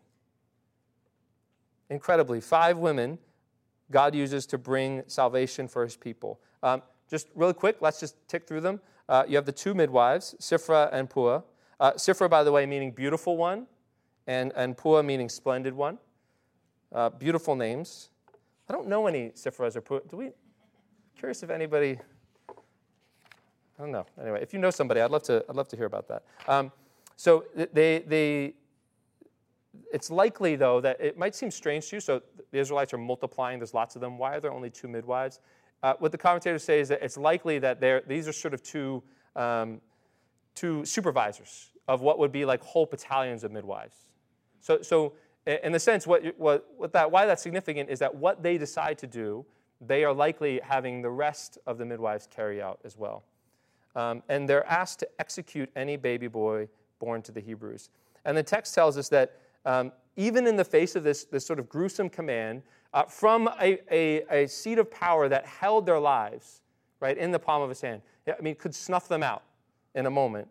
Incredibly, 1.89 2.41
five 2.41 2.77
women 2.77 3.17
God 3.91 4.13
uses 4.13 4.45
to 4.47 4.57
bring 4.57 5.03
salvation 5.07 5.67
for 5.67 5.83
his 5.83 5.95
people. 5.95 6.39
Um, 6.61 6.81
just 7.09 7.27
really 7.35 7.53
quick, 7.53 7.77
let's 7.79 7.99
just 7.99 8.15
tick 8.27 8.47
through 8.47 8.61
them. 8.61 8.81
Uh, 9.07 9.23
you 9.27 9.37
have 9.37 9.45
the 9.45 9.51
two 9.53 9.73
midwives, 9.73 10.35
Shiphrah 10.41 10.89
and 10.91 11.09
Puah. 11.09 11.41
Uh, 11.79 11.93
Shiphrah, 11.93 12.29
by 12.29 12.43
the 12.43 12.51
way, 12.51 12.65
meaning 12.65 12.91
beautiful 12.91 13.37
one, 13.37 13.67
and, 14.25 14.51
and 14.55 14.77
Puah 14.77 15.03
meaning 15.03 15.29
splendid 15.29 15.73
one. 15.73 15.97
Uh, 16.91 17.09
beautiful 17.09 17.55
names. 17.55 18.09
I 18.69 18.73
don't 18.73 18.87
know 18.87 19.07
any 19.07 19.29
Shiphrahs 19.29 19.77
or 19.77 19.81
Puah. 19.81 20.01
Do 20.09 20.17
we? 20.17 20.31
Curious 21.17 21.43
if 21.43 21.49
anybody 21.49 21.99
I 23.77 23.83
don't 23.83 23.91
know. 23.91 24.05
Anyway, 24.21 24.39
if 24.41 24.53
you 24.53 24.59
know 24.59 24.71
somebody, 24.71 25.01
I'd 25.01 25.11
love 25.11 25.23
to, 25.23 25.45
I'd 25.47 25.55
love 25.55 25.67
to 25.69 25.77
hear 25.77 25.85
about 25.85 26.07
that. 26.07 26.23
Um, 26.47 26.71
so 27.15 27.45
they, 27.73 27.99
they, 27.99 28.53
it's 29.93 30.09
likely, 30.09 30.55
though, 30.55 30.81
that 30.81 30.99
it 30.99 31.17
might 31.17 31.35
seem 31.35 31.51
strange 31.51 31.87
to 31.89 31.97
you. 31.97 31.99
So 31.99 32.21
the 32.51 32.59
Israelites 32.59 32.93
are 32.93 32.97
multiplying, 32.97 33.59
there's 33.59 33.73
lots 33.73 33.95
of 33.95 34.01
them. 34.01 34.17
Why 34.17 34.35
are 34.35 34.39
there 34.39 34.51
only 34.51 34.69
two 34.69 34.87
midwives? 34.87 35.39
Uh, 35.83 35.93
what 35.99 36.11
the 36.11 36.17
commentators 36.17 36.63
say 36.63 36.79
is 36.79 36.89
that 36.89 37.03
it's 37.03 37.17
likely 37.17 37.59
that 37.59 37.79
these 38.07 38.27
are 38.27 38.33
sort 38.33 38.53
of 38.53 38.63
two, 38.63 39.03
um, 39.35 39.79
two 40.55 40.83
supervisors 40.85 41.69
of 41.87 42.01
what 42.01 42.17
would 42.17 42.31
be 42.31 42.45
like 42.45 42.61
whole 42.63 42.87
battalions 42.87 43.43
of 43.43 43.51
midwives. 43.51 44.07
So, 44.59 44.81
so 44.81 45.13
in 45.45 45.71
the 45.71 45.79
sense, 45.79 46.07
what, 46.07 46.23
what, 46.37 46.67
what 46.77 46.91
that, 46.93 47.11
why 47.11 47.25
that's 47.25 47.43
significant 47.43 47.89
is 47.89 47.99
that 47.99 48.13
what 48.13 48.41
they 48.41 48.57
decide 48.57 48.97
to 48.97 49.07
do, 49.07 49.45
they 49.79 50.03
are 50.03 50.13
likely 50.13 50.59
having 50.63 51.01
the 51.03 51.09
rest 51.09 51.59
of 51.67 51.77
the 51.77 51.85
midwives 51.85 52.27
carry 52.27 52.61
out 52.61 52.79
as 52.83 52.97
well. 52.97 53.23
Um, 53.97 54.21
and 54.29 54.47
they're 54.47 54.65
asked 54.67 54.99
to 54.99 55.09
execute 55.19 55.71
any 55.75 55.97
baby 55.97 56.27
boy 56.27 56.69
born 56.99 57.23
to 57.23 57.31
the 57.31 57.41
Hebrews. 57.41 57.89
And 58.25 58.37
the 58.37 58.43
text 58.43 58.75
tells 58.75 58.95
us 58.95 59.09
that 59.09 59.39
um, 59.65 59.91
even 60.15 60.45
in 60.45 60.55
the 60.55 60.63
face 60.63 60.95
of 60.95 61.03
this, 61.03 61.25
this 61.25 61.43
sort 61.43 61.57
of 61.57 61.67
gruesome 61.67 62.07
command, 62.07 62.61
uh, 62.93 63.03
from 63.03 63.49
a, 63.59 63.79
a, 63.91 64.43
a, 64.43 64.47
seat 64.47 64.77
of 64.77 64.89
power 64.91 65.27
that 65.27 65.47
held 65.47 65.87
their 65.87 65.99
lives, 65.99 66.61
right, 66.99 67.17
in 67.17 67.31
the 67.31 67.39
palm 67.39 67.63
of 67.63 67.69
his 67.69 67.81
hand, 67.81 68.03
I 68.27 68.39
mean, 68.39 68.55
could 68.55 68.75
snuff 68.75 69.07
them 69.07 69.23
out 69.23 69.43
in 69.95 70.05
a 70.05 70.11
moment. 70.11 70.47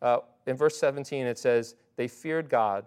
Uh, 0.00 0.20
in 0.46 0.56
verse 0.56 0.78
17, 0.78 1.26
it 1.26 1.38
says, 1.38 1.74
They 1.96 2.08
feared 2.08 2.48
God 2.48 2.86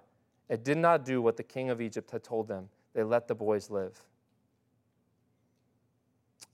and 0.50 0.64
did 0.64 0.78
not 0.78 1.06
do 1.06 1.22
what 1.22 1.38
the 1.38 1.44
king 1.44 1.70
of 1.70 1.82
Egypt 1.82 2.10
had 2.10 2.24
told 2.24 2.48
them. 2.48 2.68
They 2.94 3.04
let 3.04 3.28
the 3.28 3.36
boys 3.36 3.70
live. 3.70 4.00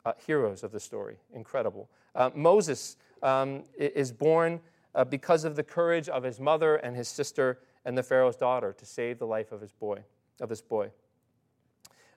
Uh, 0.05 0.13
heroes 0.25 0.63
of 0.63 0.71
the 0.71 0.79
story, 0.79 1.17
incredible. 1.33 1.89
Uh, 2.15 2.29
Moses 2.33 2.97
um, 3.23 3.63
is 3.77 4.11
born 4.11 4.59
uh, 4.95 5.03
because 5.03 5.43
of 5.43 5.55
the 5.55 5.63
courage 5.63 6.09
of 6.09 6.23
his 6.23 6.39
mother 6.39 6.75
and 6.77 6.95
his 6.95 7.07
sister 7.07 7.59
and 7.85 7.97
the 7.97 8.03
Pharaoh's 8.03 8.35
daughter 8.35 8.73
to 8.73 8.85
save 8.85 9.19
the 9.19 9.27
life 9.27 9.51
of 9.51 9.61
his 9.61 9.71
boy, 9.71 10.03
of 10.41 10.49
this 10.49 10.61
boy. 10.61 10.91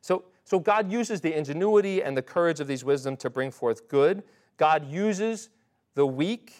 So, 0.01 0.25
so 0.45 0.59
God 0.59 0.91
uses 0.91 1.21
the 1.21 1.37
ingenuity 1.37 2.03
and 2.03 2.17
the 2.17 2.23
courage 2.23 2.61
of 2.61 2.67
these 2.67 2.85
wisdom 2.85 3.17
to 3.19 3.31
bring 3.31 3.51
forth 3.51 3.89
good. 3.89 4.23
God 4.57 4.91
uses 4.91 5.49
the 5.95 6.07
weak 6.07 6.55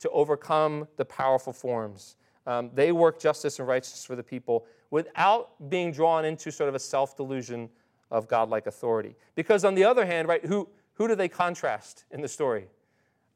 to 0.00 0.10
overcome 0.10 0.86
the 0.96 1.04
powerful 1.04 1.52
forms. 1.52 2.16
Um, 2.46 2.70
they 2.74 2.92
work 2.92 3.18
justice 3.18 3.58
and 3.58 3.66
righteousness 3.66 4.04
for 4.04 4.14
the 4.14 4.22
people 4.22 4.66
without 4.90 5.68
being 5.68 5.90
drawn 5.90 6.24
into 6.24 6.52
sort 6.52 6.68
of 6.68 6.74
a 6.74 6.78
self 6.78 7.16
delusion 7.16 7.70
of 8.10 8.28
godlike 8.28 8.66
authority. 8.66 9.16
Because 9.34 9.64
on 9.64 9.74
the 9.74 9.84
other 9.84 10.06
hand, 10.06 10.28
right, 10.28 10.44
who, 10.44 10.68
who 10.94 11.08
do 11.08 11.14
they 11.14 11.28
contrast 11.28 12.04
in 12.10 12.20
the 12.20 12.28
story? 12.28 12.68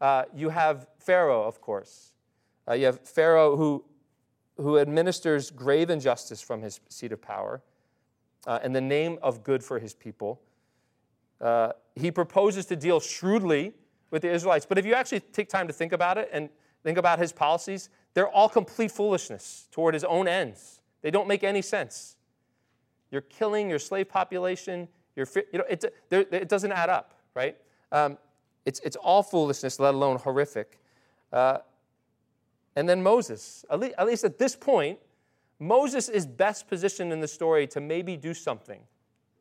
Uh, 0.01 0.25
you 0.35 0.49
have 0.49 0.87
Pharaoh, 0.99 1.45
of 1.45 1.61
course. 1.61 2.13
Uh, 2.69 2.75
you 2.75 2.87
have 2.87 3.01
Pharaoh 3.01 3.57
who, 3.57 3.85
who 4.57 4.79
administers 4.79 5.51
grave 5.51 5.91
injustice 5.91 6.41
from 6.41 6.63
his 6.63 6.81
seat 6.89 7.13
of 7.13 7.21
power 7.21 7.63
uh, 8.47 8.59
in 8.63 8.73
the 8.73 8.81
name 8.81 9.19
of 9.23 9.43
good 9.43 9.63
for 9.63 9.79
his 9.79 9.95
people. 9.95 10.41
Uh, 11.41 11.73
he 11.97 12.11
proposes 12.11 12.67
to 12.67 12.77
deal 12.77 13.01
shrewdly 13.01 13.73
with 14.11 14.23
the 14.23 14.31
Israelites. 14.31 14.67
But 14.67 14.79
if 14.79 14.87
you 14.87 14.95
actually 14.95 15.21
take 15.21 15.49
time 15.49 15.67
to 15.67 15.73
think 15.73 15.93
about 15.93 16.19
it 16.19 16.29
and 16.33 16.49
think 16.83 16.99
about 16.99 17.19
his 17.19 17.33
policies, 17.33 17.89
they're 18.15 18.29
all 18.29 18.49
complete 18.49 18.91
foolishness 18.91 19.69
toward 19.71 19.95
his 19.95 20.05
own 20.05 20.29
ends. 20.29 20.81
They 21.03 21.11
don't 21.11 21.29
make 21.29 21.45
any 21.45 21.63
sense. 21.63 22.17
You're 23.11 23.23
killing 23.23 23.69
your 23.69 23.79
slave 23.79 24.09
population. 24.09 24.89
You're, 25.17 25.27
you 25.53 25.59
know, 25.59 25.65
it, 25.69 25.85
it 26.11 26.49
doesn't 26.49 26.73
add 26.73 26.91
up, 26.91 27.15
right? 27.35 27.57
Um, 27.93 28.19
it's, 28.65 28.81
it's 28.81 28.97
all 28.97 29.23
foolishness, 29.23 29.81
let 29.81 29.95
alone 29.95 30.17
horrific. 30.19 30.79
Uh, 31.33 31.59
and 32.77 32.89
then 32.89 33.03
Moses. 33.03 33.65
At 33.71 33.81
least, 33.81 33.95
at 33.99 34.07
least 34.07 34.25
at 34.25 34.39
this 34.39 34.57
point, 34.57 34.99
Moses 35.59 36.09
is 36.09 36.27
best 36.27 36.69
positioned 36.69 37.13
in 37.13 37.21
the 37.21 37.29
story 37.29 37.67
to 37.69 37.81
maybe 37.81 38.17
do 38.17 38.33
something 38.33 38.81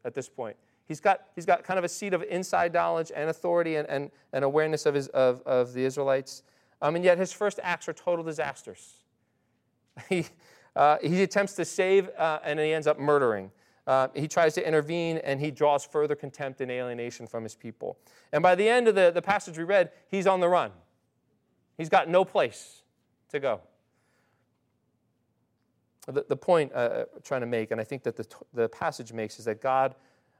at 0.03 0.13
this 0.13 0.27
point. 0.27 0.55
He's 0.87 0.99
got, 0.99 1.21
he's 1.35 1.45
got 1.45 1.63
kind 1.63 1.77
of 1.77 1.85
a 1.85 1.89
seat 1.89 2.13
of 2.13 2.23
inside 2.23 2.73
knowledge 2.73 3.11
and 3.15 3.29
authority 3.29 3.75
and, 3.75 3.87
and, 3.87 4.11
and 4.33 4.43
awareness 4.43 4.85
of, 4.85 4.95
his, 4.95 5.07
of, 5.09 5.41
of 5.43 5.73
the 5.73 5.85
Israelites. 5.85 6.43
Um, 6.81 6.95
and 6.95 7.05
yet 7.05 7.17
his 7.17 7.31
first 7.31 7.59
acts 7.61 7.87
are 7.87 7.93
total 7.93 8.23
disasters. 8.23 8.95
He, 10.07 10.25
uh, 10.77 10.97
he 11.01 11.23
attempts 11.23 11.55
to 11.55 11.65
save 11.65 12.09
uh, 12.17 12.39
and 12.45 12.57
he 12.57 12.71
ends 12.71 12.87
up 12.87 12.97
murdering. 12.97 13.51
Uh, 13.87 14.07
he 14.13 14.27
tries 14.27 14.53
to 14.53 14.67
intervene 14.67 15.17
and 15.19 15.39
he 15.39 15.51
draws 15.51 15.85
further 15.85 16.15
contempt 16.15 16.61
and 16.61 16.69
alienation 16.69 17.25
from 17.25 17.43
his 17.43 17.55
people. 17.55 17.97
And 18.31 18.43
by 18.43 18.55
the 18.55 18.67
end 18.67 18.87
of 18.87 18.95
the, 18.95 19.11
the 19.11 19.21
passage 19.21 19.57
we 19.57 19.63
read, 19.63 19.91
he's 20.09 20.27
on 20.27 20.39
the 20.39 20.49
run. 20.49 20.71
He's 21.77 21.89
got 21.89 22.09
no 22.09 22.23
place 22.25 22.83
to 23.29 23.39
go. 23.39 23.61
The, 26.07 26.25
the 26.27 26.35
point 26.35 26.71
uh, 26.73 27.05
I'm 27.15 27.21
trying 27.23 27.41
to 27.41 27.47
make, 27.47 27.71
and 27.71 27.79
I 27.79 27.83
think 27.83 28.03
that 28.03 28.15
the, 28.15 28.25
the 28.53 28.69
passage 28.69 29.13
makes, 29.13 29.39
is 29.39 29.45
that 29.45 29.61
God, 29.61 29.95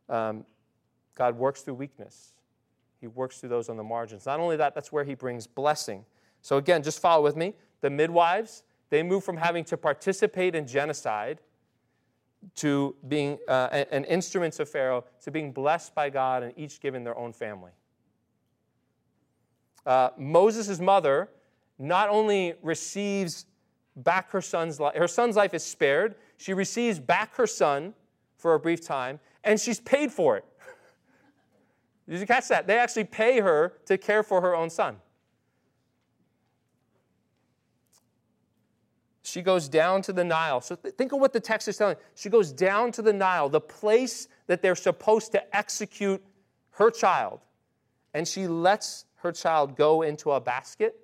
um, 0.10 0.46
God 1.16 1.38
works 1.38 1.62
through 1.62 1.76
weakness. 1.76 2.34
He 3.00 3.08
works 3.08 3.40
through 3.40 3.50
those 3.50 3.70
on 3.70 3.78
the 3.78 3.84
margins. 3.84 4.26
Not 4.26 4.40
only 4.40 4.58
that, 4.58 4.76
that's 4.76 4.92
where 4.92 5.04
he 5.04 5.16
brings 5.16 5.48
blessing. 5.48 6.06
So 6.42 6.58
again, 6.58 6.84
just 6.84 7.00
follow 7.00 7.24
with 7.24 7.36
me. 7.36 7.54
The 7.82 7.90
midwives, 7.90 8.64
they 8.90 9.04
move 9.04 9.24
from 9.24 9.38
having 9.38 9.64
to 9.66 9.78
participate 9.78 10.56
in 10.56 10.68
genocide 10.68 11.40
to 12.56 12.96
being 13.08 13.38
uh, 13.48 13.68
an 13.92 14.06
instruments 14.06 14.60
of 14.60 14.70
Pharaoh 14.70 15.04
to 15.24 15.32
being 15.32 15.52
blessed 15.52 15.94
by 15.94 16.10
God 16.10 16.44
and 16.44 16.54
each 16.58 16.80
given 16.80 17.04
their 17.04 17.18
own 17.18 17.34
family. 17.34 17.72
Uh, 19.86 20.10
Moses' 20.18 20.80
mother 20.80 21.30
not 21.78 22.10
only 22.10 22.54
receives 22.62 23.46
back 23.96 24.32
her 24.32 24.42
son's 24.42 24.80
life, 24.80 24.96
her 24.96 25.08
son's 25.08 25.36
life 25.36 25.54
is 25.54 25.64
spared, 25.64 26.16
she 26.38 26.54
receives 26.54 27.00
back 27.00 27.36
her 27.36 27.48
son 27.48 27.94
for 28.38 28.54
a 28.54 28.60
brief 28.60 28.82
time, 28.82 29.20
and 29.44 29.60
she's 29.60 29.80
paid 29.80 30.12
for 30.12 30.38
it. 30.38 30.46
Did 32.10 32.20
you 32.20 32.26
catch 32.26 32.48
that? 32.48 32.68
They 32.68 32.78
actually 32.78 33.06
pay 33.06 33.40
her 33.40 33.74
to 33.86 33.98
care 33.98 34.24
for 34.24 34.42
her 34.42 34.56
own 34.56 34.70
son. 34.70 34.98
She 39.30 39.42
goes 39.42 39.70
down 39.70 40.02
to 40.04 40.14
the 40.14 40.24
Nile. 40.24 40.62
So 40.62 40.76
think 40.76 41.12
of 41.12 41.20
what 41.20 41.34
the 41.34 41.40
text 41.40 41.68
is 41.68 41.78
telling. 41.78 41.98
She 42.16 42.30
goes 42.30 42.52
down 42.52 42.92
to 42.94 43.02
the 43.02 43.14
Nile, 43.14 43.50
the 43.50 43.62
place 43.62 44.28
that 44.48 44.62
they're 44.62 44.76
supposed 44.76 45.32
to 45.34 45.56
execute 45.56 46.24
her 46.72 46.90
child. 46.90 47.42
And 48.14 48.28
she 48.28 48.48
lets 48.48 49.06
her 49.18 49.32
child 49.32 49.76
go 49.76 50.02
into 50.02 50.32
a 50.32 50.40
basket. 50.40 50.96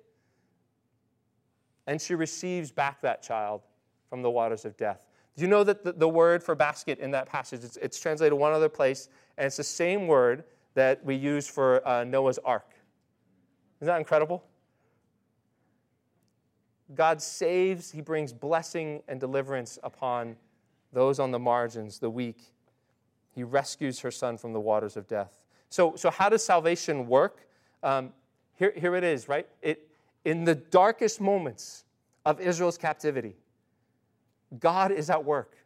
And 1.86 2.00
she 2.00 2.14
receives 2.14 2.72
back 2.72 3.00
that 3.02 3.22
child 3.22 3.62
from 4.10 4.22
the 4.22 4.30
waters 4.30 4.64
of 4.64 4.76
death. 4.76 5.06
Do 5.36 5.42
you 5.42 5.48
know 5.48 5.62
that 5.64 5.84
the, 5.84 5.92
the 5.92 6.08
word 6.08 6.42
for 6.42 6.54
basket 6.54 6.98
in 6.98 7.10
that 7.12 7.26
passage, 7.26 7.62
it's, 7.62 7.76
it's, 7.76 8.00
translated 8.00 8.36
one 8.36 8.52
other 8.52 8.70
place, 8.70 9.08
and 9.36 9.46
it's 9.46 9.58
the 9.58 9.64
same 9.64 10.06
word 10.06 10.44
that 10.74 11.04
we 11.04 11.14
use 11.14 11.46
for 11.46 11.86
uh, 11.86 12.04
Noah's 12.04 12.38
ark? 12.38 12.70
Isn't 13.80 13.92
that 13.92 13.98
incredible? 13.98 14.42
God 16.94 17.20
saves, 17.20 17.90
He 17.90 18.00
brings 18.00 18.32
blessing 18.32 19.02
and 19.08 19.18
deliverance 19.18 19.78
upon 19.82 20.36
those 20.92 21.18
on 21.18 21.30
the 21.30 21.38
margins, 21.38 21.98
the 21.98 22.10
weak. 22.10 22.38
He 23.34 23.42
rescues 23.42 24.00
her 24.00 24.10
son 24.10 24.38
from 24.38 24.52
the 24.52 24.60
waters 24.60 24.96
of 24.96 25.06
death. 25.08 25.42
So, 25.68 25.94
so 25.96 26.10
how 26.10 26.28
does 26.28 26.44
salvation 26.44 27.06
work? 27.06 27.46
Um, 27.82 28.12
here, 28.54 28.72
here 28.74 28.94
it 28.94 29.04
is, 29.04 29.28
right? 29.28 29.46
It, 29.62 29.88
in 30.24 30.44
the 30.44 30.54
darkest 30.54 31.20
moments 31.20 31.84
of 32.24 32.40
Israel's 32.40 32.78
captivity, 32.78 33.36
God 34.58 34.92
is 34.92 35.10
at 35.10 35.24
work. 35.24 35.56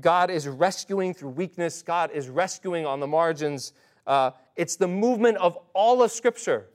God 0.00 0.30
is 0.30 0.46
rescuing 0.46 1.14
through 1.14 1.30
weakness. 1.30 1.82
God 1.82 2.10
is 2.12 2.28
rescuing 2.28 2.86
on 2.86 3.00
the 3.00 3.06
margins. 3.06 3.72
Uh, 4.06 4.30
it's 4.56 4.76
the 4.76 4.88
movement 4.88 5.36
of 5.38 5.58
all 5.74 6.02
of 6.02 6.10
Scripture 6.10 6.68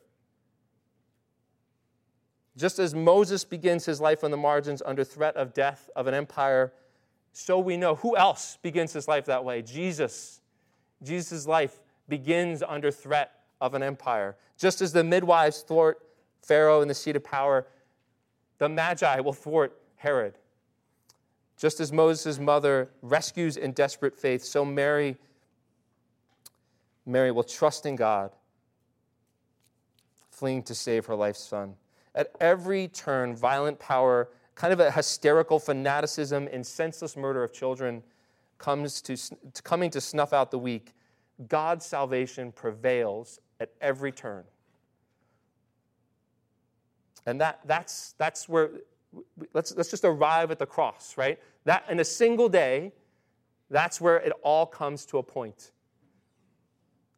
just 2.57 2.79
as 2.79 2.95
Moses 2.95 3.43
begins 3.43 3.85
his 3.85 3.99
life 3.99 4.23
on 4.23 4.31
the 4.31 4.37
margins 4.37 4.81
under 4.85 5.03
threat 5.03 5.35
of 5.35 5.53
death 5.53 5.89
of 5.95 6.07
an 6.07 6.13
empire, 6.13 6.71
so 7.33 7.59
we 7.59 7.75
know 7.75 7.95
who 7.95 8.15
else 8.15 8.57
begins 8.61 8.93
his 8.93 9.07
life 9.07 9.25
that 9.25 9.43
way? 9.43 9.61
Jesus. 9.61 10.39
Jesus' 11.03 11.45
life 11.45 11.81
begins 12.07 12.63
under 12.65 12.91
threat 12.91 13.31
of 13.59 13.73
an 13.73 13.83
empire. 13.83 14.37
Just 14.57 14.81
as 14.81 14.93
the 14.93 15.03
midwives 15.03 15.61
thwart 15.61 15.99
Pharaoh 16.41 16.81
in 16.81 16.87
the 16.87 16.93
seat 16.93 17.15
of 17.15 17.23
power, 17.23 17.67
the 18.57 18.69
Magi 18.69 19.19
will 19.19 19.33
thwart 19.33 19.77
Herod. 19.97 20.37
Just 21.57 21.79
as 21.79 21.91
Moses' 21.91 22.39
mother 22.39 22.89
rescues 23.01 23.57
in 23.57 23.71
desperate 23.71 24.15
faith, 24.15 24.43
so 24.43 24.63
Mary, 24.63 25.17
Mary 27.05 27.31
will 27.31 27.43
trust 27.43 27.85
in 27.85 27.95
God, 27.95 28.31
fleeing 30.29 30.63
to 30.63 30.75
save 30.75 31.05
her 31.07 31.15
life's 31.15 31.43
son. 31.43 31.75
At 32.15 32.31
every 32.39 32.87
turn, 32.87 33.35
violent 33.35 33.77
power, 33.77 34.29
kind 34.55 34.71
of 34.71 34.79
a 34.79 34.89
hysterical 34.89 35.59
fanaticism 35.59 36.47
and 36.51 36.65
senseless 36.65 37.15
murder 37.15 37.43
of 37.43 37.53
children 37.53 38.01
comes 38.57 39.01
to, 39.01 39.17
coming 39.63 39.89
to 39.91 40.01
snuff 40.01 40.31
out 40.33 40.49
the 40.49 40.57
weak. 40.57 40.93
God's 41.47 41.85
salvation 41.85 42.53
prevails 42.53 43.39
at 43.59 43.71
every 43.81 44.13
turn. 44.13 44.45
And 47.25 47.41
that, 47.41 47.59
that's, 47.65 48.13
that's 48.17 48.47
where, 48.47 48.69
let's, 49.53 49.75
let's 49.75 49.89
just 49.89 50.05
arrive 50.05 50.51
at 50.51 50.59
the 50.59 50.65
cross, 50.65 51.17
right? 51.17 51.39
That 51.65 51.83
in 51.89 51.99
a 51.99 52.05
single 52.05 52.47
day, 52.47 52.93
that's 53.69 53.99
where 53.99 54.17
it 54.17 54.31
all 54.43 54.65
comes 54.65 55.05
to 55.07 55.17
a 55.17 55.23
point. 55.23 55.71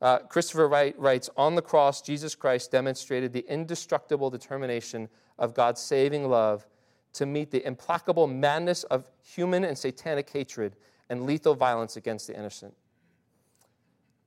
Uh, 0.01 0.19
Christopher 0.19 0.67
Wright 0.67 0.97
writes 0.99 1.29
On 1.37 1.55
the 1.55 1.61
cross, 1.61 2.01
Jesus 2.01 2.35
Christ 2.35 2.71
demonstrated 2.71 3.33
the 3.33 3.45
indestructible 3.47 4.29
determination 4.29 5.09
of 5.39 5.53
God's 5.53 5.81
saving 5.81 6.29
love 6.29 6.67
to 7.13 7.25
meet 7.25 7.49
the 7.49 7.65
implacable 7.65 8.27
madness 8.27 8.83
of 8.85 9.05
human 9.23 9.63
and 9.63 9.77
satanic 9.77 10.29
hatred 10.29 10.75
and 11.09 11.25
lethal 11.25 11.55
violence 11.55 11.97
against 11.97 12.27
the 12.27 12.37
innocent. 12.37 12.75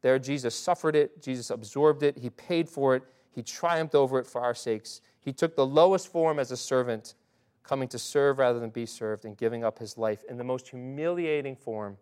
There, 0.02 0.18
Jesus 0.18 0.54
suffered 0.54 0.96
it, 0.96 1.22
Jesus 1.22 1.50
absorbed 1.50 2.02
it, 2.02 2.18
he 2.18 2.30
paid 2.30 2.68
for 2.68 2.96
it, 2.96 3.02
he 3.30 3.42
triumphed 3.42 3.94
over 3.94 4.18
it 4.18 4.26
for 4.26 4.40
our 4.40 4.54
sakes. 4.54 5.02
He 5.20 5.32
took 5.32 5.54
the 5.54 5.66
lowest 5.66 6.10
form 6.10 6.38
as 6.38 6.50
a 6.50 6.56
servant, 6.56 7.14
coming 7.62 7.86
to 7.88 7.98
serve 7.98 8.38
rather 8.38 8.58
than 8.58 8.70
be 8.70 8.86
served, 8.86 9.24
and 9.24 9.36
giving 9.36 9.62
up 9.62 9.78
his 9.78 9.98
life 9.98 10.24
in 10.28 10.36
the 10.36 10.44
most 10.44 10.68
humiliating 10.68 11.54
form. 11.54 11.98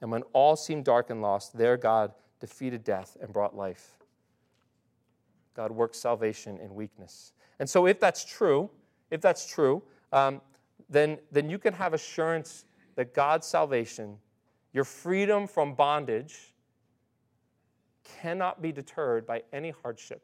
And 0.00 0.12
when 0.12 0.22
all 0.32 0.54
seemed 0.54 0.84
dark 0.84 1.10
and 1.10 1.22
lost, 1.22 1.56
there 1.56 1.76
God 1.76 2.12
defeated 2.42 2.82
death 2.82 3.16
and 3.22 3.32
brought 3.32 3.56
life. 3.56 3.92
God 5.54 5.70
works 5.70 5.96
salvation 5.96 6.58
in 6.58 6.74
weakness. 6.74 7.32
And 7.60 7.70
so, 7.70 7.86
if 7.86 8.00
that's 8.00 8.24
true, 8.24 8.68
if 9.12 9.20
that's 9.20 9.46
true, 9.46 9.80
um, 10.12 10.40
then, 10.90 11.18
then 11.30 11.48
you 11.48 11.58
can 11.58 11.72
have 11.72 11.94
assurance 11.94 12.64
that 12.96 13.14
God's 13.14 13.46
salvation, 13.46 14.18
your 14.72 14.82
freedom 14.82 15.46
from 15.46 15.74
bondage, 15.74 16.52
cannot 18.20 18.60
be 18.60 18.72
deterred 18.72 19.24
by 19.24 19.42
any 19.52 19.70
hardship 19.70 20.22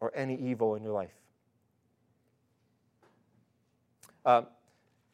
or 0.00 0.12
any 0.14 0.36
evil 0.36 0.74
in 0.74 0.82
your 0.82 0.92
life. 0.92 1.14
Uh, 4.26 4.42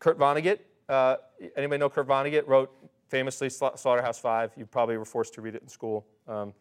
Kurt 0.00 0.18
Vonnegut, 0.18 0.58
uh, 0.88 1.16
anybody 1.56 1.78
know 1.78 1.88
Kurt 1.88 2.08
Vonnegut? 2.08 2.48
Wrote 2.48 2.72
famously 3.14 3.48
Slaughterhouse 3.48 4.18
Five. 4.18 4.50
You 4.56 4.66
probably 4.66 4.96
were 4.96 5.04
forced 5.04 5.34
to 5.34 5.40
read 5.40 5.54
it 5.54 5.62
in 5.62 5.68
school. 5.68 6.04
Um, 6.26 6.52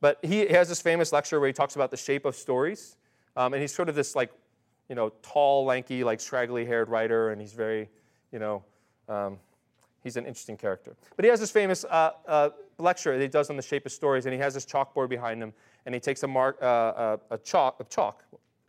but 0.00 0.24
he 0.24 0.46
has 0.46 0.68
this 0.68 0.80
famous 0.80 1.12
lecture 1.12 1.40
where 1.40 1.48
he 1.48 1.52
talks 1.52 1.74
about 1.74 1.90
the 1.90 1.96
shape 1.96 2.24
of 2.24 2.36
stories. 2.36 2.96
Um, 3.36 3.54
and 3.54 3.60
he's 3.60 3.74
sort 3.74 3.88
of 3.88 3.96
this 3.96 4.14
like, 4.14 4.30
you 4.88 4.94
know, 4.94 5.10
tall, 5.20 5.64
lanky, 5.64 6.04
like 6.04 6.20
straggly-haired 6.20 6.88
writer, 6.88 7.30
and 7.30 7.40
he's 7.40 7.54
very, 7.54 7.90
you 8.30 8.38
know, 8.38 8.62
um, 9.08 9.36
he's 10.04 10.16
an 10.16 10.26
interesting 10.26 10.56
character. 10.56 10.94
But 11.16 11.24
he 11.24 11.28
has 11.28 11.40
this 11.40 11.50
famous 11.50 11.84
uh, 11.84 12.12
uh, 12.28 12.50
lecture 12.78 13.18
that 13.18 13.22
he 13.22 13.26
does 13.26 13.50
on 13.50 13.56
the 13.56 13.62
shape 13.62 13.84
of 13.84 13.90
stories, 13.90 14.26
and 14.26 14.32
he 14.32 14.38
has 14.38 14.54
this 14.54 14.64
chalkboard 14.64 15.08
behind 15.08 15.42
him, 15.42 15.52
and 15.86 15.92
he 15.92 16.00
takes 16.00 16.22
a 16.22 16.28
mark, 16.28 16.56
uh, 16.62 16.66
uh 16.66 17.16
a 17.32 17.38
chalk, 17.38 17.80
a 17.80 17.84
chalk, 17.84 18.22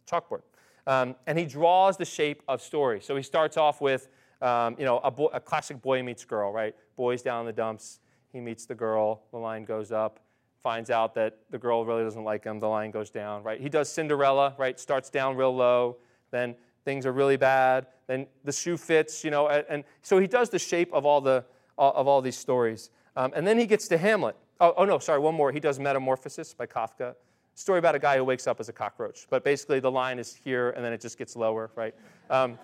chalkboard, 0.09 0.41
um, 0.87 1.15
and 1.27 1.37
he 1.37 1.45
draws 1.45 1.97
the 1.97 2.05
shape 2.05 2.41
of 2.47 2.63
stories. 2.63 3.05
So 3.05 3.15
he 3.15 3.21
starts 3.21 3.57
off 3.57 3.79
with, 3.79 4.07
um, 4.41 4.75
you 4.79 4.85
know, 4.85 4.97
a, 5.03 5.11
bo- 5.11 5.33
a 5.33 5.39
classic 5.39 5.79
boy 5.83 6.01
meets 6.01 6.25
girl, 6.25 6.51
right? 6.51 6.75
Boys 6.97 7.21
down 7.21 7.39
in 7.41 7.45
the 7.45 7.53
dumps. 7.53 7.99
He 8.33 8.41
meets 8.41 8.65
the 8.65 8.75
girl. 8.75 9.21
The 9.31 9.37
line 9.37 9.63
goes 9.63 9.93
up 9.93 10.19
finds 10.67 10.89
out 10.89 11.15
that 11.15 11.37
the 11.49 11.57
girl 11.57 11.85
really 11.85 12.03
doesn't 12.03 12.25
like 12.25 12.43
him, 12.43 12.59
the 12.59 12.67
line 12.67 12.91
goes 12.91 13.09
down, 13.09 13.41
right? 13.41 13.61
He 13.61 13.69
does 13.69 13.89
Cinderella, 13.89 14.53
right? 14.57 14.77
Starts 14.77 15.09
down 15.09 15.37
real 15.37 15.55
low, 15.55 15.95
then 16.31 16.55
things 16.83 17.05
are 17.05 17.13
really 17.13 17.37
bad, 17.37 17.87
then 18.07 18.27
the 18.43 18.51
shoe 18.51 18.75
fits, 18.75 19.23
you 19.23 19.31
know, 19.31 19.47
and, 19.47 19.65
and 19.69 19.83
so 20.01 20.17
he 20.17 20.27
does 20.27 20.49
the 20.49 20.59
shape 20.59 20.91
of 20.93 21.05
all 21.05 21.21
the 21.21 21.45
of 21.77 22.05
all 22.05 22.21
these 22.21 22.37
stories. 22.37 22.89
Um, 23.15 23.31
and 23.35 23.47
then 23.47 23.57
he 23.57 23.65
gets 23.65 23.87
to 23.87 23.97
Hamlet. 23.97 24.35
Oh, 24.59 24.73
oh, 24.75 24.83
no, 24.83 24.97
sorry, 24.99 25.19
one 25.19 25.35
more. 25.35 25.51
He 25.51 25.59
does 25.59 25.79
Metamorphosis 25.79 26.53
by 26.53 26.65
Kafka. 26.65 27.15
story 27.53 27.77
about 27.79 27.95
a 27.95 27.99
guy 27.99 28.17
who 28.17 28.23
wakes 28.23 28.47
up 28.47 28.59
as 28.59 28.67
a 28.67 28.73
cockroach. 28.73 29.27
But 29.29 29.43
basically, 29.43 29.79
the 29.79 29.91
line 29.91 30.17
is 30.17 30.33
here, 30.33 30.71
and 30.71 30.83
then 30.83 30.91
it 30.91 30.99
just 30.99 31.19
gets 31.19 31.35
lower, 31.35 31.69
right? 31.75 31.93
Um, 32.31 32.57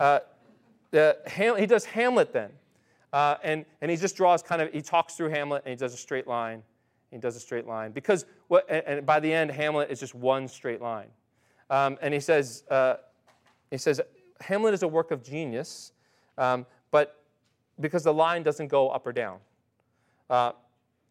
uh, 0.00 0.20
the, 0.90 1.18
he 1.58 1.66
does 1.66 1.84
Hamlet 1.84 2.32
then. 2.32 2.50
Uh, 3.12 3.36
and, 3.42 3.64
and 3.80 3.90
he 3.90 3.96
just 3.96 4.16
draws 4.16 4.42
kind 4.42 4.62
of, 4.62 4.72
he 4.72 4.82
talks 4.82 5.14
through 5.14 5.30
Hamlet 5.30 5.62
and 5.64 5.70
he 5.70 5.76
does 5.76 5.94
a 5.94 5.96
straight 5.96 6.26
line. 6.26 6.62
He 7.10 7.18
does 7.18 7.36
a 7.36 7.40
straight 7.40 7.66
line. 7.66 7.90
Because, 7.90 8.24
what, 8.48 8.70
and, 8.70 9.04
by 9.04 9.18
the 9.18 9.32
end, 9.32 9.50
Hamlet 9.50 9.90
is 9.90 9.98
just 9.98 10.14
one 10.14 10.46
straight 10.46 10.80
line. 10.80 11.08
Um, 11.68 11.98
and 12.02 12.14
he 12.14 12.20
says, 12.20 12.64
uh, 12.70 12.96
he 13.70 13.78
says, 13.78 14.00
Hamlet 14.40 14.74
is 14.74 14.82
a 14.82 14.88
work 14.88 15.10
of 15.10 15.22
genius, 15.22 15.92
um, 16.38 16.66
but 16.90 17.24
because 17.80 18.04
the 18.04 18.14
line 18.14 18.42
doesn't 18.42 18.68
go 18.68 18.88
up 18.90 19.06
or 19.06 19.12
down. 19.12 19.38
Uh, 20.28 20.52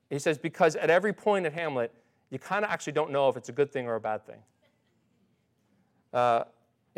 he 0.09 0.19
says, 0.19 0.37
because 0.37 0.75
at 0.75 0.89
every 0.89 1.13
point 1.13 1.45
in 1.45 1.53
Hamlet, 1.53 1.93
you 2.29 2.39
kind 2.39 2.63
of 2.63 2.71
actually 2.71 2.93
don't 2.93 3.11
know 3.11 3.29
if 3.29 3.37
it's 3.37 3.49
a 3.49 3.51
good 3.51 3.71
thing 3.71 3.87
or 3.87 3.95
a 3.95 3.99
bad 3.99 4.25
thing. 4.25 4.39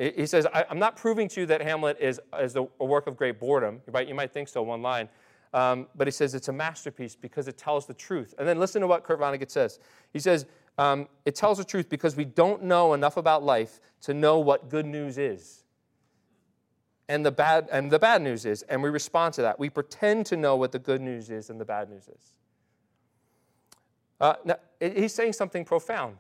He 0.02 0.26
says, 0.26 0.48
I'm 0.52 0.80
not 0.80 0.96
proving 0.96 1.28
to 1.30 1.42
you 1.42 1.46
that 1.46 1.62
Hamlet 1.62 1.98
is, 2.00 2.20
is 2.40 2.56
a 2.56 2.64
work 2.84 3.06
of 3.06 3.16
great 3.16 3.40
boredom. 3.40 3.82
Right? 3.88 4.08
You 4.08 4.16
might 4.16 4.34
think 4.34 4.48
so, 4.48 4.64
one 4.64 4.82
line. 4.82 5.10
Um, 5.54 5.88
but 5.96 6.08
he 6.08 6.12
says 6.12 6.34
it's 6.34 6.48
a 6.48 6.54
masterpiece 6.54 7.16
because 7.16 7.48
it 7.48 7.58
tells 7.58 7.86
the 7.86 7.94
truth. 7.94 8.34
And 8.40 8.48
then 8.48 8.58
listen 8.58 8.82
to 8.82 8.88
what 8.88 9.04
Kurt 9.04 9.20
Vonnegut 9.20 9.52
says. 9.52 9.78
He 10.12 10.18
says, 10.18 10.48
um, 10.80 11.08
it 11.26 11.36
tells 11.36 11.60
the 11.60 11.64
truth 11.64 11.88
because 11.88 12.16
we 12.16 12.26
don't 12.26 12.64
know 12.64 12.94
enough 12.94 13.16
about 13.16 13.44
life 13.44 13.80
to 14.02 14.16
know 14.16 14.40
what 14.40 14.70
good 14.70 14.88
news 14.88 15.20
is. 15.20 15.66
And 17.08 17.24
the 17.24 17.32
bad, 17.32 17.70
and 17.72 17.92
the 17.92 18.00
bad 18.00 18.24
news 18.24 18.46
is, 18.46 18.64
and 18.64 18.82
we 18.82 18.90
respond 18.90 19.36
to 19.36 19.44
that. 19.44 19.60
We 19.60 19.70
pretend 19.70 20.26
to 20.28 20.38
know 20.38 20.56
what 20.56 20.72
the 20.72 20.80
good 20.80 21.02
news 21.02 21.30
is 21.30 21.52
and 21.52 21.62
the 21.62 21.66
bad 21.66 21.92
news 21.92 22.08
is. 22.08 22.34
Uh, 24.20 24.36
now, 24.46 24.56
he's 24.80 25.14
saying 25.14 25.34
something 25.34 25.64
profound 25.64 26.18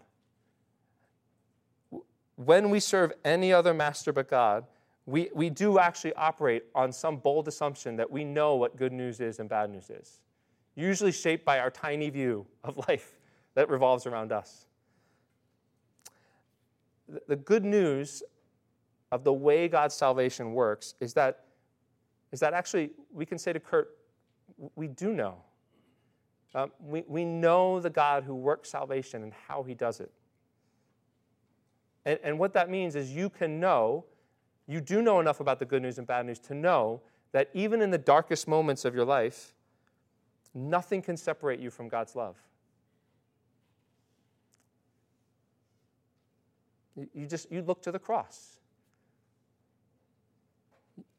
when 2.45 2.69
we 2.69 2.79
serve 2.79 3.11
any 3.23 3.53
other 3.53 3.73
master 3.73 4.11
but 4.11 4.29
God, 4.29 4.65
we, 5.05 5.29
we 5.33 5.49
do 5.49 5.79
actually 5.79 6.13
operate 6.13 6.63
on 6.73 6.91
some 6.91 7.17
bold 7.17 7.47
assumption 7.47 7.95
that 7.97 8.09
we 8.09 8.23
know 8.23 8.55
what 8.55 8.77
good 8.77 8.93
news 8.93 9.19
is 9.19 9.39
and 9.39 9.49
bad 9.49 9.69
news 9.69 9.89
is, 9.89 10.21
usually 10.75 11.11
shaped 11.11 11.43
by 11.43 11.59
our 11.59 11.69
tiny 11.69 12.09
view 12.09 12.45
of 12.63 12.77
life 12.87 13.19
that 13.55 13.69
revolves 13.69 14.05
around 14.05 14.31
us. 14.31 14.65
The 17.27 17.35
good 17.35 17.65
news 17.65 18.23
of 19.11 19.23
the 19.23 19.33
way 19.33 19.67
God's 19.67 19.93
salvation 19.93 20.53
works 20.53 20.95
is 21.01 21.13
that, 21.15 21.45
is 22.31 22.39
that 22.39 22.53
actually 22.53 22.91
we 23.11 23.25
can 23.25 23.37
say 23.37 23.51
to 23.51 23.59
Kurt, 23.59 23.97
we 24.75 24.87
do 24.87 25.11
know. 25.11 25.35
Um, 26.53 26.71
we, 26.79 27.03
we 27.07 27.25
know 27.25 27.79
the 27.79 27.89
God 27.89 28.23
who 28.23 28.35
works 28.35 28.69
salvation 28.69 29.23
and 29.23 29.33
how 29.47 29.63
he 29.63 29.73
does 29.73 29.99
it. 29.99 30.11
And, 32.05 32.19
and 32.23 32.39
what 32.39 32.53
that 32.53 32.69
means 32.69 32.95
is 32.95 33.11
you 33.11 33.29
can 33.29 33.59
know, 33.59 34.05
you 34.67 34.81
do 34.81 35.01
know 35.01 35.19
enough 35.19 35.39
about 35.39 35.59
the 35.59 35.65
good 35.65 35.81
news 35.81 35.97
and 35.97 36.07
bad 36.07 36.25
news 36.25 36.39
to 36.39 36.53
know 36.53 37.01
that 37.31 37.49
even 37.53 37.81
in 37.81 37.91
the 37.91 37.97
darkest 37.97 38.47
moments 38.47 38.85
of 38.85 38.93
your 38.93 39.05
life, 39.05 39.53
nothing 40.53 41.01
can 41.01 41.15
separate 41.17 41.59
you 41.59 41.69
from 41.69 41.87
God's 41.87 42.15
love. 42.15 42.35
You 47.13 47.25
just 47.25 47.51
you 47.51 47.61
look 47.61 47.81
to 47.83 47.91
the 47.91 47.99
cross. 47.99 48.57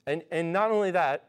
And, 0.07 0.23
and 0.31 0.53
not 0.53 0.71
only 0.71 0.90
that, 0.90 1.25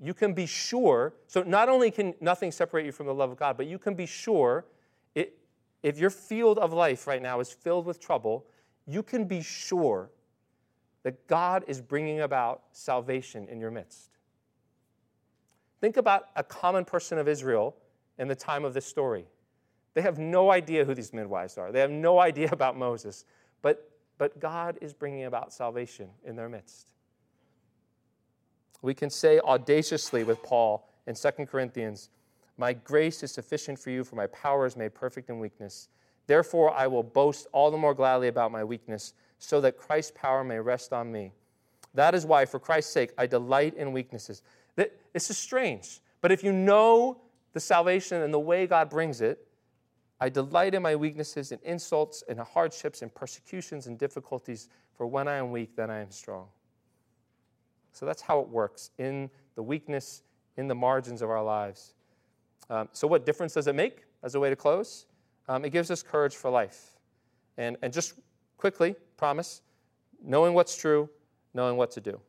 you 0.00 0.14
can 0.14 0.32
be 0.32 0.46
sure. 0.46 1.14
So 1.26 1.42
not 1.42 1.68
only 1.68 1.90
can 1.90 2.14
nothing 2.20 2.52
separate 2.52 2.86
you 2.86 2.92
from 2.92 3.06
the 3.06 3.14
love 3.14 3.30
of 3.30 3.38
God, 3.38 3.56
but 3.56 3.66
you 3.66 3.78
can 3.78 3.94
be 3.94 4.06
sure 4.06 4.66
it, 5.14 5.38
if 5.82 5.98
your 5.98 6.10
field 6.10 6.58
of 6.58 6.72
life 6.72 7.06
right 7.06 7.22
now 7.22 7.40
is 7.40 7.50
filled 7.50 7.86
with 7.86 7.98
trouble, 7.98 8.46
you 8.88 9.02
can 9.02 9.26
be 9.26 9.42
sure 9.42 10.10
that 11.02 11.28
God 11.28 11.62
is 11.68 11.80
bringing 11.80 12.20
about 12.20 12.62
salvation 12.72 13.46
in 13.48 13.60
your 13.60 13.70
midst. 13.70 14.10
Think 15.80 15.96
about 15.96 16.24
a 16.34 16.42
common 16.42 16.84
person 16.84 17.18
of 17.18 17.28
Israel 17.28 17.76
in 18.18 18.26
the 18.26 18.34
time 18.34 18.64
of 18.64 18.74
this 18.74 18.86
story. 18.86 19.26
They 19.94 20.00
have 20.00 20.18
no 20.18 20.50
idea 20.50 20.84
who 20.84 20.94
these 20.94 21.12
midwives 21.12 21.58
are, 21.58 21.70
they 21.70 21.80
have 21.80 21.90
no 21.90 22.18
idea 22.28 22.48
about 22.50 22.76
Moses, 22.76 23.24
but, 23.62 23.90
but 24.16 24.40
God 24.40 24.78
is 24.80 24.92
bringing 24.92 25.24
about 25.24 25.52
salvation 25.52 26.08
in 26.24 26.34
their 26.34 26.48
midst. 26.48 26.88
We 28.80 28.94
can 28.94 29.10
say 29.10 29.38
audaciously 29.40 30.24
with 30.24 30.42
Paul 30.42 30.88
in 31.06 31.14
2 31.14 31.30
Corinthians, 31.46 32.10
My 32.56 32.72
grace 32.72 33.22
is 33.22 33.32
sufficient 33.32 33.78
for 33.78 33.90
you, 33.90 34.04
for 34.04 34.16
my 34.16 34.28
power 34.28 34.66
is 34.66 34.76
made 34.76 34.94
perfect 34.94 35.28
in 35.28 35.38
weakness. 35.38 35.88
Therefore, 36.28 36.72
I 36.72 36.86
will 36.86 37.02
boast 37.02 37.48
all 37.52 37.70
the 37.70 37.78
more 37.78 37.94
gladly 37.94 38.28
about 38.28 38.52
my 38.52 38.62
weakness, 38.62 39.14
so 39.38 39.60
that 39.62 39.78
Christ's 39.78 40.12
power 40.14 40.44
may 40.44 40.60
rest 40.60 40.92
on 40.92 41.10
me. 41.10 41.32
That 41.94 42.14
is 42.14 42.26
why, 42.26 42.44
for 42.44 42.60
Christ's 42.60 42.92
sake, 42.92 43.12
I 43.18 43.26
delight 43.26 43.74
in 43.74 43.92
weaknesses. 43.92 44.42
This 44.76 45.30
is 45.30 45.38
strange, 45.38 46.00
but 46.20 46.30
if 46.30 46.44
you 46.44 46.52
know 46.52 47.18
the 47.54 47.60
salvation 47.60 48.22
and 48.22 48.32
the 48.32 48.38
way 48.38 48.66
God 48.66 48.90
brings 48.90 49.20
it, 49.22 49.48
I 50.20 50.28
delight 50.28 50.74
in 50.74 50.82
my 50.82 50.94
weaknesses 50.94 51.50
and 51.50 51.60
insults 51.62 52.22
and 52.28 52.38
hardships 52.38 53.02
and 53.02 53.12
persecutions 53.12 53.86
and 53.86 53.98
difficulties, 53.98 54.68
for 54.94 55.06
when 55.06 55.28
I 55.28 55.36
am 55.36 55.50
weak, 55.50 55.74
then 55.76 55.90
I 55.90 56.00
am 56.00 56.10
strong. 56.10 56.48
So 57.92 58.04
that's 58.04 58.20
how 58.20 58.40
it 58.40 58.48
works 58.48 58.90
in 58.98 59.30
the 59.54 59.62
weakness, 59.62 60.22
in 60.56 60.68
the 60.68 60.74
margins 60.74 61.22
of 61.22 61.30
our 61.30 61.42
lives. 61.42 61.94
Um, 62.68 62.88
so, 62.92 63.08
what 63.08 63.24
difference 63.24 63.54
does 63.54 63.66
it 63.66 63.74
make 63.74 64.04
as 64.22 64.34
a 64.34 64.40
way 64.40 64.50
to 64.50 64.56
close? 64.56 65.06
Um, 65.48 65.64
it 65.64 65.70
gives 65.70 65.90
us 65.90 66.02
courage 66.02 66.36
for 66.36 66.50
life. 66.50 66.98
And, 67.56 67.76
and 67.82 67.92
just 67.92 68.14
quickly, 68.56 68.94
promise, 69.16 69.62
knowing 70.22 70.54
what's 70.54 70.76
true, 70.76 71.08
knowing 71.54 71.76
what 71.76 71.90
to 71.92 72.00
do. 72.00 72.20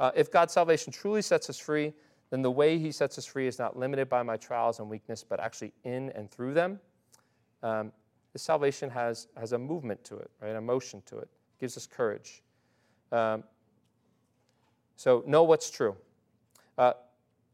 Uh, 0.00 0.10
if 0.16 0.30
God's 0.30 0.52
salvation 0.52 0.92
truly 0.92 1.22
sets 1.22 1.48
us 1.48 1.58
free, 1.58 1.92
then 2.30 2.42
the 2.42 2.50
way 2.50 2.78
He 2.78 2.90
sets 2.90 3.18
us 3.18 3.26
free 3.26 3.46
is 3.46 3.58
not 3.58 3.78
limited 3.78 4.08
by 4.08 4.22
my 4.22 4.36
trials 4.36 4.80
and 4.80 4.88
weakness, 4.88 5.22
but 5.22 5.38
actually 5.38 5.72
in 5.84 6.10
and 6.10 6.30
through 6.30 6.54
them. 6.54 6.80
Um, 7.62 7.92
the 8.32 8.38
salvation 8.38 8.90
has, 8.90 9.28
has 9.38 9.52
a 9.52 9.58
movement 9.58 10.02
to 10.04 10.16
it, 10.16 10.30
right? 10.40 10.56
A 10.56 10.60
motion 10.60 11.02
to 11.06 11.18
it. 11.18 11.28
it 11.28 11.60
gives 11.60 11.76
us 11.76 11.86
courage. 11.86 12.42
Um, 13.12 13.44
so 14.96 15.22
know 15.26 15.44
what's 15.44 15.70
true. 15.70 15.96
Uh, 16.76 16.94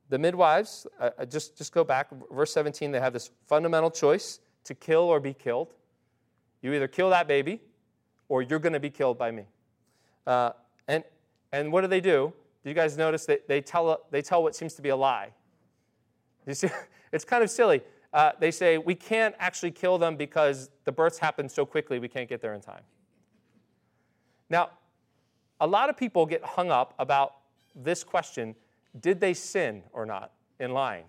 the 0.09 0.19
midwives, 0.19 0.87
uh, 0.99 1.11
uh 1.19 1.25
just, 1.27 1.59
just 1.59 1.73
go 1.73 1.85
back, 1.85 2.09
verse 2.33 2.53
17, 2.53 2.91
they 2.91 3.01
have 3.01 3.13
this 3.13 3.31
fundamental 3.47 3.91
choice 3.91 4.41
to 4.65 4.75
kill 4.75 5.03
or 5.03 5.21
be 5.21 5.35
killed. 5.35 5.75
You 6.63 6.73
either 6.75 6.89
kill 6.89 7.11
that 7.11 7.27
baby 7.27 7.61
or 8.29 8.43
you're 8.43 8.59
going 8.59 8.73
to 8.73 8.81
be 8.81 8.91
killed 8.91 9.19
by 9.19 9.31
me. 9.31 9.45
Uh, 10.27 10.51
and, 10.89 11.05
and 11.53 11.73
what 11.73 11.81
do 11.83 11.87
they 11.87 12.01
do? 12.01 12.33
Do 12.63 12.69
you 12.69 12.75
guys 12.75 12.97
notice 12.97 13.27
that 13.27 13.49
they 13.49 13.61
tell, 13.61 14.01
they 14.11 14.23
tell 14.23 14.43
what 14.43 14.55
seems 14.55 14.75
to 14.75 14.83
be 14.83 14.91
a 14.91 14.97
lie? 14.97 15.31
You 16.47 16.55
see, 16.55 16.69
it's 17.13 17.25
kind 17.25 17.43
of 17.43 17.51
silly. 17.51 17.83
Uh, 18.13 18.33
they 18.39 18.51
say, 18.51 18.79
we 18.79 18.95
can't 18.95 19.35
actually 19.39 19.71
kill 19.71 19.99
them 19.99 20.17
because 20.17 20.71
the 20.85 20.93
births 20.93 21.19
happen 21.19 21.49
so 21.49 21.65
quickly 21.65 21.99
we 21.99 22.09
can't 22.09 22.29
get 22.29 22.41
there 22.41 22.55
in 22.55 22.61
time. 22.61 22.83
Now, 24.49 24.71
a 25.61 25.67
lot 25.67 25.89
of 25.89 25.97
people 25.97 26.27
get 26.27 26.43
hung 26.45 26.71
up 26.71 26.95
about 26.99 27.37
this 27.75 28.03
question 28.03 28.55
did 28.99 29.21
they 29.21 29.35
sin 29.35 29.85
or 29.93 30.05
not 30.05 30.33
in 30.59 30.73
lying? 30.73 31.05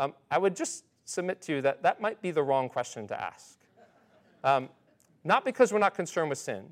Um, 0.00 0.14
I 0.28 0.38
would 0.38 0.56
just 0.56 0.84
submit 1.04 1.40
to 1.42 1.52
you 1.52 1.62
that 1.62 1.82
that 1.82 2.00
might 2.00 2.20
be 2.22 2.30
the 2.30 2.42
wrong 2.42 2.68
question 2.68 3.06
to 3.08 3.20
ask. 3.20 3.58
Um, 4.42 4.68
not 5.24 5.44
because 5.44 5.72
we're 5.72 5.78
not 5.78 5.94
concerned 5.94 6.28
with 6.28 6.38
sin, 6.38 6.64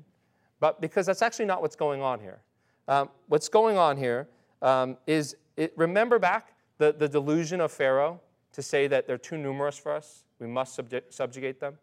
but 0.59 0.79
because 0.79 1.05
that's 1.05 1.21
actually 1.21 1.45
not 1.45 1.61
what's 1.61 1.75
going 1.75 2.01
on 2.01 2.19
here. 2.19 2.41
Um, 2.87 3.09
what's 3.27 3.49
going 3.49 3.77
on 3.77 3.97
here 3.97 4.27
um, 4.61 4.97
is 5.07 5.35
it, 5.57 5.73
remember 5.75 6.19
back 6.19 6.53
the, 6.77 6.93
the 6.93 7.07
delusion 7.07 7.61
of 7.61 7.71
Pharaoh 7.71 8.19
to 8.53 8.61
say 8.61 8.87
that 8.87 9.07
they're 9.07 9.17
too 9.17 9.37
numerous 9.37 9.77
for 9.77 9.91
us, 9.91 10.23
we 10.39 10.47
must 10.47 10.79
subjugate 11.09 11.59
them. 11.59 11.77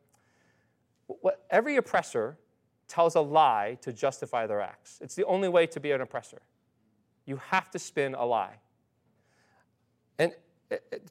What, 1.06 1.44
every 1.50 1.76
oppressor 1.76 2.36
tells 2.86 3.14
a 3.14 3.20
lie 3.20 3.78
to 3.82 3.92
justify 3.92 4.46
their 4.46 4.60
acts. 4.60 4.98
It's 5.00 5.14
the 5.14 5.24
only 5.24 5.48
way 5.48 5.66
to 5.68 5.80
be 5.80 5.90
an 5.92 6.00
oppressor. 6.00 6.42
You 7.24 7.40
have 7.48 7.70
to 7.70 7.78
spin 7.78 8.14
a 8.14 8.24
lie. 8.24 8.56
And 10.18 10.32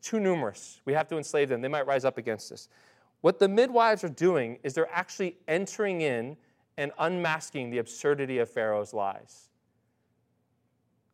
too 0.01 0.19
numerous. 0.19 0.81
We 0.85 0.93
have 0.93 1.07
to 1.09 1.17
enslave 1.17 1.49
them. 1.49 1.61
They 1.61 1.67
might 1.67 1.85
rise 1.85 2.05
up 2.05 2.17
against 2.17 2.51
us. 2.51 2.69
What 3.21 3.39
the 3.39 3.47
midwives 3.47 4.03
are 4.03 4.09
doing 4.09 4.59
is 4.63 4.73
they're 4.73 4.91
actually 4.91 5.37
entering 5.47 6.01
in 6.01 6.37
and 6.77 6.91
unmasking 6.97 7.69
the 7.69 7.79
absurdity 7.79 8.37
of 8.37 8.49
Pharaoh's 8.49 8.93
lies. 8.93 9.49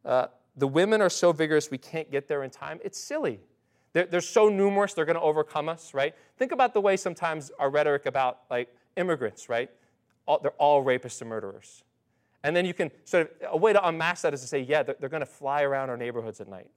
Uh, 0.03 0.27
the 0.55 0.67
women 0.67 1.01
are 1.01 1.09
so 1.09 1.31
vigorous 1.31 1.71
we 1.71 1.79
can't 1.79 2.11
get 2.11 2.27
there 2.27 2.43
in 2.43 2.51
time. 2.51 2.79
It's 2.83 2.99
silly. 2.99 3.39
They're, 3.93 4.05
they're 4.05 4.21
so 4.21 4.49
numerous, 4.49 4.93
they're 4.93 5.05
going 5.05 5.15
to 5.15 5.21
overcome 5.21 5.67
us, 5.67 5.93
right? 5.93 6.13
Think 6.37 6.51
about 6.51 6.73
the 6.73 6.81
way 6.81 6.97
sometimes 6.97 7.51
our 7.57 7.69
rhetoric 7.69 8.05
about 8.05 8.41
like 8.51 8.73
immigrants, 8.95 9.49
right? 9.49 9.71
All, 10.27 10.39
they're 10.39 10.51
all 10.51 10.83
rapists 10.83 11.21
and 11.21 11.29
murderers. 11.29 11.83
And 12.43 12.55
then 12.55 12.65
you 12.65 12.75
can 12.75 12.91
sort 13.05 13.23
of, 13.41 13.53
a 13.53 13.57
way 13.57 13.73
to 13.73 13.87
unmask 13.87 14.21
that 14.21 14.33
is 14.33 14.41
to 14.41 14.47
say, 14.47 14.59
yeah, 14.59 14.83
they're, 14.83 14.95
they're 14.99 15.09
going 15.09 15.21
to 15.21 15.25
fly 15.25 15.63
around 15.63 15.89
our 15.89 15.97
neighborhoods 15.97 16.39
at 16.39 16.47
night 16.47 16.69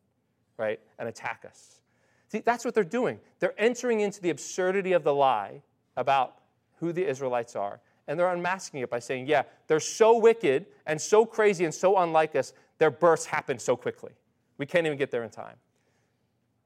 right, 0.58 0.80
and 0.98 1.08
attack 1.08 1.44
us. 1.46 1.80
See, 2.28 2.40
that's 2.40 2.64
what 2.64 2.74
they're 2.74 2.84
doing. 2.84 3.20
They're 3.40 3.58
entering 3.58 4.00
into 4.00 4.20
the 4.20 4.30
absurdity 4.30 4.92
of 4.92 5.02
the 5.02 5.14
lie 5.14 5.62
about 5.96 6.36
who 6.76 6.92
the 6.92 7.06
Israelites 7.08 7.56
are. 7.56 7.80
And 8.06 8.18
they're 8.18 8.32
unmasking 8.32 8.80
it 8.80 8.90
by 8.90 8.98
saying, 8.98 9.26
yeah, 9.26 9.42
they're 9.66 9.80
so 9.80 10.18
wicked 10.18 10.66
and 10.86 11.00
so 11.00 11.26
crazy 11.26 11.64
and 11.64 11.74
so 11.74 11.98
unlike 11.98 12.36
us, 12.36 12.52
their 12.78 12.90
births 12.90 13.26
happen 13.26 13.58
so 13.58 13.76
quickly. 13.76 14.12
We 14.56 14.66
can't 14.66 14.86
even 14.86 14.98
get 14.98 15.10
there 15.10 15.24
in 15.24 15.30
time. 15.30 15.56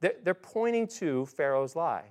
They're 0.00 0.34
pointing 0.34 0.88
to 0.88 1.26
Pharaoh's 1.26 1.76
lie. 1.76 2.06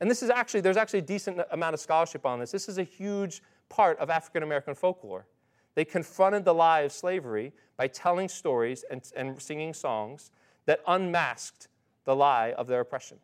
And 0.00 0.08
this 0.08 0.22
is 0.22 0.30
actually, 0.30 0.60
there's 0.60 0.76
actually 0.76 1.00
a 1.00 1.02
decent 1.02 1.40
amount 1.50 1.74
of 1.74 1.80
scholarship 1.80 2.24
on 2.24 2.38
this. 2.38 2.52
This 2.52 2.68
is 2.68 2.78
a 2.78 2.84
huge 2.84 3.42
part 3.68 3.98
of 3.98 4.08
African 4.08 4.44
American 4.44 4.76
folklore. 4.76 5.26
They 5.74 5.84
confronted 5.84 6.44
the 6.44 6.54
lie 6.54 6.80
of 6.80 6.92
slavery 6.92 7.52
by 7.76 7.88
telling 7.88 8.28
stories 8.28 8.84
and, 8.90 9.02
and 9.16 9.40
singing 9.40 9.74
songs 9.74 10.30
that 10.68 10.80
unmasked 10.86 11.66
the 12.04 12.14
lie 12.14 12.52
of 12.52 12.66
their 12.66 12.80
oppression. 12.80 13.16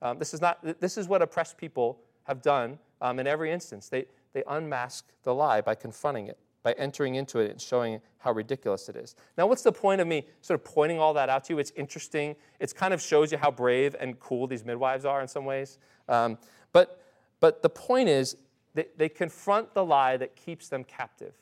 Um, 0.00 0.18
this, 0.18 0.32
is 0.32 0.40
not, 0.40 0.80
this 0.80 0.96
is 0.96 1.06
what 1.06 1.20
oppressed 1.20 1.58
people 1.58 2.00
have 2.22 2.40
done 2.40 2.78
um, 3.02 3.18
in 3.18 3.26
every 3.26 3.52
instance. 3.52 3.90
They, 3.90 4.06
they 4.32 4.42
unmask 4.48 5.04
the 5.24 5.34
lie 5.34 5.60
by 5.60 5.74
confronting 5.74 6.28
it, 6.28 6.38
by 6.62 6.72
entering 6.78 7.16
into 7.16 7.38
it 7.40 7.50
and 7.50 7.60
showing 7.60 8.00
how 8.16 8.32
ridiculous 8.32 8.88
it 8.88 8.96
is. 8.96 9.14
Now, 9.36 9.46
what's 9.46 9.60
the 9.60 9.72
point 9.72 10.00
of 10.00 10.06
me 10.06 10.26
sort 10.40 10.58
of 10.58 10.64
pointing 10.64 10.98
all 10.98 11.12
that 11.12 11.28
out 11.28 11.44
to 11.44 11.52
you? 11.52 11.58
It's 11.58 11.72
interesting. 11.76 12.34
It 12.58 12.74
kind 12.74 12.94
of 12.94 13.02
shows 13.02 13.30
you 13.30 13.36
how 13.36 13.50
brave 13.50 13.94
and 14.00 14.18
cool 14.18 14.46
these 14.46 14.64
midwives 14.64 15.04
are 15.04 15.20
in 15.20 15.28
some 15.28 15.44
ways. 15.44 15.78
Um, 16.08 16.38
but, 16.72 17.02
but 17.40 17.60
the 17.60 17.68
point 17.68 18.08
is, 18.08 18.38
they, 18.72 18.86
they 18.96 19.10
confront 19.10 19.74
the 19.74 19.84
lie 19.84 20.16
that 20.16 20.34
keeps 20.34 20.70
them 20.70 20.82
captive. 20.82 21.34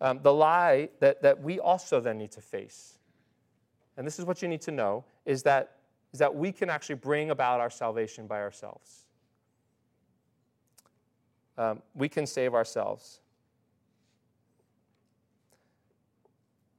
Um, 0.00 0.20
the 0.22 0.32
lie 0.32 0.88
that, 1.00 1.22
that 1.22 1.42
we 1.42 1.60
also 1.60 2.00
then 2.00 2.18
need 2.18 2.30
to 2.32 2.40
face. 2.40 2.98
And 3.96 4.06
this 4.06 4.18
is 4.18 4.24
what 4.24 4.40
you 4.40 4.48
need 4.48 4.62
to 4.62 4.70
know 4.70 5.04
is 5.26 5.42
that, 5.42 5.76
is 6.12 6.18
that 6.20 6.34
we 6.34 6.52
can 6.52 6.70
actually 6.70 6.94
bring 6.94 7.30
about 7.30 7.60
our 7.60 7.70
salvation 7.70 8.26
by 8.26 8.40
ourselves. 8.40 9.04
Um, 11.58 11.82
we 11.94 12.08
can 12.08 12.26
save 12.26 12.54
ourselves. 12.54 13.20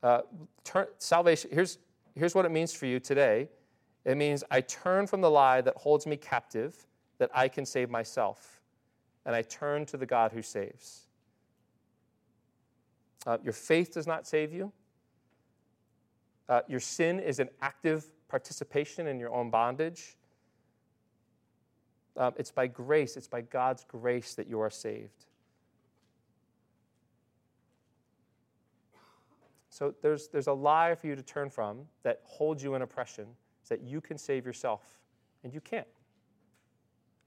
Uh, 0.02 0.22
turn, 0.64 0.88
salvation, 0.98 1.52
here's, 1.54 1.78
here's 2.16 2.34
what 2.34 2.46
it 2.46 2.52
means 2.52 2.74
for 2.74 2.88
you 2.88 3.00
today 3.00 3.48
it 4.04 4.16
means 4.16 4.44
I 4.50 4.62
turn 4.62 5.06
from 5.06 5.22
the 5.22 5.30
lie 5.30 5.62
that 5.62 5.78
holds 5.78 6.08
me 6.08 6.18
captive 6.18 6.88
that 7.20 7.30
I 7.34 7.48
can 7.48 7.66
save 7.66 7.90
myself. 7.90 8.62
And 9.26 9.36
I 9.36 9.44
turn 9.44 9.86
to 9.88 9.98
the 9.98 10.08
God 10.08 10.32
who 10.32 10.42
saves. 10.42 11.06
Uh, 13.26 13.38
your 13.44 13.54
faith 13.54 13.94
does 13.94 14.08
not 14.08 14.28
save 14.28 14.54
you. 14.54 14.72
Uh, 16.50 16.62
your 16.68 16.80
sin 16.80 17.20
is 17.20 17.40
an 17.40 17.50
active 17.62 18.10
participation 18.28 19.08
in 19.08 19.20
your 19.20 19.34
own 19.34 19.50
bondage. 19.50 20.18
Um, 22.18 22.34
it's 22.38 22.52
by 22.52 22.68
grace, 22.68 23.16
it's 23.16 23.28
by 23.28 23.42
God's 23.42 23.86
grace 23.86 24.34
that 24.36 24.48
you 24.48 24.60
are 24.60 24.70
saved. 24.70 25.26
So 29.70 29.96
there's, 30.02 30.28
there's 30.28 30.48
a 30.48 30.54
lie 30.54 30.94
for 30.96 31.08
you 31.08 31.16
to 31.16 31.24
turn 31.24 31.50
from 31.50 31.80
that 32.04 32.20
holds 32.26 32.62
you 32.62 32.76
in 32.76 32.82
oppression, 32.82 33.26
that 33.70 33.82
you 33.82 34.02
can 34.02 34.18
save 34.18 34.46
yourself, 34.46 34.84
and 35.44 35.54
you 35.54 35.62
can't. 35.62 35.88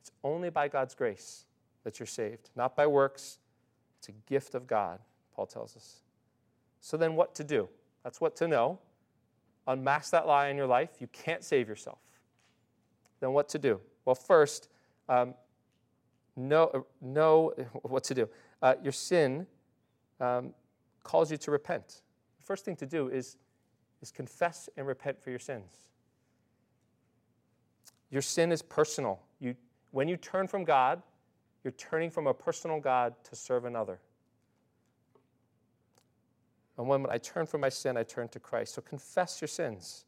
It's 0.03 0.11
only 0.23 0.51
by 0.51 0.69
God's 0.69 0.95
grace 0.95 1.47
that 1.85 1.99
you're 1.99 2.07
saved, 2.07 2.51
not 2.55 2.77
by 2.77 2.87
works. 2.87 3.39
It's 3.99 4.11
a 4.11 4.13
gift 4.29 4.55
of 4.55 4.67
God, 4.67 4.99
Paul 5.35 5.47
tells 5.47 5.77
us. 5.77 6.01
So 6.81 6.97
then, 6.97 7.17
what 7.17 7.35
to 7.37 7.45
do? 7.45 7.69
That's 8.03 8.21
what 8.21 8.37
to 8.37 8.49
know. 8.49 8.79
Unmask 9.67 10.11
that 10.11 10.27
lie 10.27 10.49
in 10.49 10.57
your 10.57 10.67
life. 10.67 10.91
You 11.01 11.09
can't 11.09 11.43
save 11.43 11.69
yourself. 11.69 11.99
Then, 13.21 13.33
what 13.33 13.49
to 13.51 13.59
do? 13.59 13.81
Well, 14.05 14.15
first, 14.15 14.69
um, 15.09 15.35
know, 16.37 16.87
know 17.01 17.53
what 17.83 18.05
to 18.05 18.15
do. 18.15 18.29
Uh, 18.63 18.75
your 18.83 18.93
sin 18.93 19.47
um, 20.21 20.53
calls 21.03 21.31
you 21.31 21.37
to 21.39 21.51
repent. 21.51 22.03
The 22.39 22.45
first 22.45 22.65
thing 22.65 22.77
to 22.77 22.87
do 22.87 23.09
is, 23.09 23.37
is 24.03 24.11
confess 24.11 24.69
and 24.77 24.87
repent 24.87 25.23
for 25.23 25.31
your 25.31 25.39
sins. 25.39 25.89
Your 28.11 28.23
sin 28.23 28.53
is 28.53 28.63
personal. 28.63 29.21
You, 29.41 29.57
when 29.91 30.09
you 30.09 30.17
turn 30.17 30.47
from 30.47 30.65
God, 30.65 31.03
you're 31.63 31.73
turning 31.73 32.11
from 32.11 32.27
a 32.27 32.35
personal 32.35 32.79
God 32.79 33.15
to 33.25 33.35
serve 33.35 33.65
another. 33.65 33.99
And 36.77 36.89
when 36.89 37.07
I 37.09 37.19
turn 37.19 37.47
from 37.47 37.61
my 37.61 37.69
sin, 37.69 37.97
I 37.97 38.03
turn 38.03 38.29
to 38.29 38.41
Christ. 38.41 38.75
So 38.75 38.83
confess 38.83 39.41
your 39.41 39.49
sins. 39.49 40.05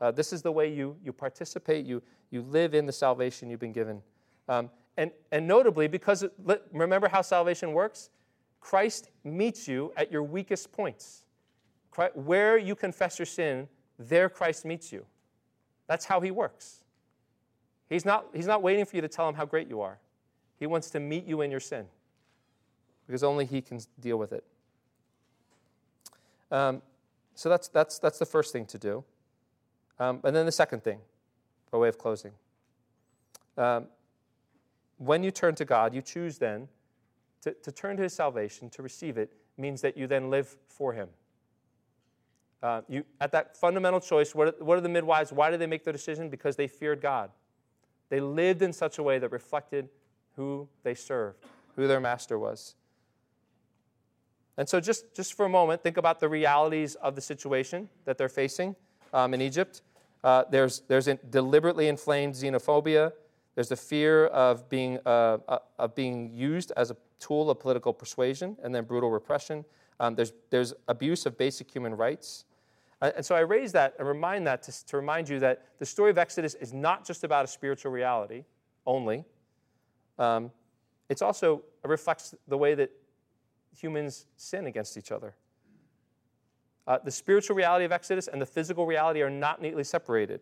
Uh, 0.00 0.10
this 0.10 0.32
is 0.32 0.42
the 0.42 0.52
way 0.52 0.72
you, 0.72 0.96
you 1.04 1.12
participate, 1.12 1.84
you, 1.86 2.02
you 2.30 2.42
live 2.42 2.74
in 2.74 2.86
the 2.86 2.92
salvation 2.92 3.50
you've 3.50 3.60
been 3.60 3.72
given. 3.72 4.02
Um, 4.48 4.70
and, 4.96 5.10
and 5.32 5.46
notably, 5.46 5.88
because 5.88 6.24
remember 6.72 7.08
how 7.08 7.22
salvation 7.22 7.72
works? 7.72 8.10
Christ 8.60 9.10
meets 9.24 9.68
you 9.68 9.92
at 9.96 10.10
your 10.10 10.22
weakest 10.22 10.72
points. 10.72 11.24
Christ, 11.90 12.16
where 12.16 12.56
you 12.56 12.74
confess 12.74 13.18
your 13.18 13.26
sin, 13.26 13.68
there 13.98 14.28
Christ 14.28 14.64
meets 14.64 14.92
you. 14.92 15.04
That's 15.86 16.04
how 16.04 16.20
he 16.20 16.30
works. 16.30 16.82
He's 17.88 18.04
not, 18.04 18.26
he's 18.34 18.46
not 18.46 18.62
waiting 18.62 18.84
for 18.84 18.96
you 18.96 19.02
to 19.02 19.08
tell 19.08 19.28
him 19.28 19.34
how 19.34 19.44
great 19.44 19.68
you 19.68 19.80
are. 19.80 19.98
He 20.58 20.66
wants 20.66 20.90
to 20.90 21.00
meet 21.00 21.26
you 21.26 21.42
in 21.42 21.50
your 21.50 21.60
sin 21.60 21.86
because 23.06 23.22
only 23.22 23.44
he 23.44 23.60
can 23.60 23.80
deal 24.00 24.16
with 24.16 24.32
it. 24.32 24.44
Um, 26.54 26.82
so 27.34 27.48
that's, 27.48 27.66
that's, 27.66 27.98
that's 27.98 28.18
the 28.18 28.26
first 28.26 28.52
thing 28.52 28.64
to 28.66 28.78
do. 28.78 29.02
Um, 29.98 30.20
and 30.22 30.34
then 30.34 30.46
the 30.46 30.52
second 30.52 30.84
thing, 30.84 31.00
by 31.72 31.78
way 31.78 31.88
of 31.88 31.98
closing. 31.98 32.30
Um, 33.58 33.86
when 34.98 35.24
you 35.24 35.32
turn 35.32 35.56
to 35.56 35.64
God, 35.64 35.94
you 35.94 36.00
choose 36.00 36.38
then 36.38 36.68
to, 37.42 37.52
to 37.52 37.72
turn 37.72 37.96
to 37.96 38.04
his 38.04 38.14
salvation, 38.14 38.70
to 38.70 38.82
receive 38.82 39.18
it, 39.18 39.32
means 39.58 39.80
that 39.80 39.96
you 39.96 40.06
then 40.06 40.30
live 40.30 40.56
for 40.68 40.92
him. 40.92 41.08
Uh, 42.62 42.82
you, 42.88 43.04
at 43.20 43.32
that 43.32 43.56
fundamental 43.56 44.00
choice, 44.00 44.32
what 44.32 44.48
are, 44.48 44.64
what 44.64 44.78
are 44.78 44.80
the 44.80 44.88
midwives? 44.88 45.32
Why 45.32 45.50
did 45.50 45.60
they 45.60 45.66
make 45.66 45.84
the 45.84 45.92
decision? 45.92 46.28
Because 46.28 46.54
they 46.54 46.68
feared 46.68 47.00
God. 47.00 47.30
They 48.10 48.20
lived 48.20 48.62
in 48.62 48.72
such 48.72 48.98
a 48.98 49.02
way 49.02 49.18
that 49.18 49.32
reflected 49.32 49.88
who 50.36 50.68
they 50.84 50.94
served, 50.94 51.44
who 51.74 51.88
their 51.88 52.00
master 52.00 52.38
was. 52.38 52.76
And 54.56 54.68
so, 54.68 54.80
just, 54.80 55.14
just 55.14 55.34
for 55.34 55.46
a 55.46 55.48
moment, 55.48 55.82
think 55.82 55.96
about 55.96 56.20
the 56.20 56.28
realities 56.28 56.94
of 56.96 57.14
the 57.14 57.20
situation 57.20 57.88
that 58.04 58.18
they're 58.18 58.28
facing 58.28 58.76
um, 59.12 59.34
in 59.34 59.40
Egypt. 59.40 59.82
Uh, 60.22 60.44
there's, 60.50 60.80
there's 60.88 61.08
deliberately 61.30 61.88
inflamed 61.88 62.34
xenophobia. 62.34 63.12
There's 63.54 63.68
the 63.68 63.76
fear 63.76 64.26
of 64.26 64.68
being, 64.68 64.98
uh, 65.04 65.38
uh, 65.48 65.58
of 65.78 65.94
being 65.94 66.32
used 66.34 66.72
as 66.76 66.90
a 66.90 66.96
tool 67.18 67.50
of 67.50 67.60
political 67.60 67.92
persuasion 67.92 68.56
and 68.62 68.74
then 68.74 68.84
brutal 68.84 69.10
repression. 69.10 69.64
Um, 70.00 70.14
there's, 70.14 70.32
there's 70.50 70.72
abuse 70.88 71.26
of 71.26 71.36
basic 71.36 71.70
human 71.70 71.94
rights. 71.96 72.44
Uh, 73.00 73.12
and 73.16 73.24
so 73.26 73.34
I 73.34 73.40
raise 73.40 73.72
that 73.72 73.94
and 73.98 74.08
remind 74.08 74.46
that 74.46 74.62
to, 74.64 74.86
to 74.86 74.96
remind 74.96 75.28
you 75.28 75.38
that 75.40 75.64
the 75.78 75.86
story 75.86 76.10
of 76.10 76.18
Exodus 76.18 76.54
is 76.54 76.72
not 76.72 77.04
just 77.04 77.22
about 77.22 77.44
a 77.44 77.48
spiritual 77.48 77.92
reality 77.92 78.44
only. 78.86 79.24
Um, 80.18 80.50
it's 81.08 81.22
also 81.22 81.62
reflects 81.84 82.34
the 82.48 82.56
way 82.56 82.74
that 82.74 82.90
humans 83.74 84.26
sin 84.36 84.66
against 84.66 84.96
each 84.96 85.12
other. 85.12 85.34
Uh, 86.86 86.98
the 87.02 87.10
spiritual 87.10 87.56
reality 87.56 87.84
of 87.84 87.92
Exodus 87.92 88.28
and 88.28 88.40
the 88.40 88.46
physical 88.46 88.86
reality 88.86 89.22
are 89.22 89.30
not 89.30 89.62
neatly 89.62 89.84
separated. 89.84 90.40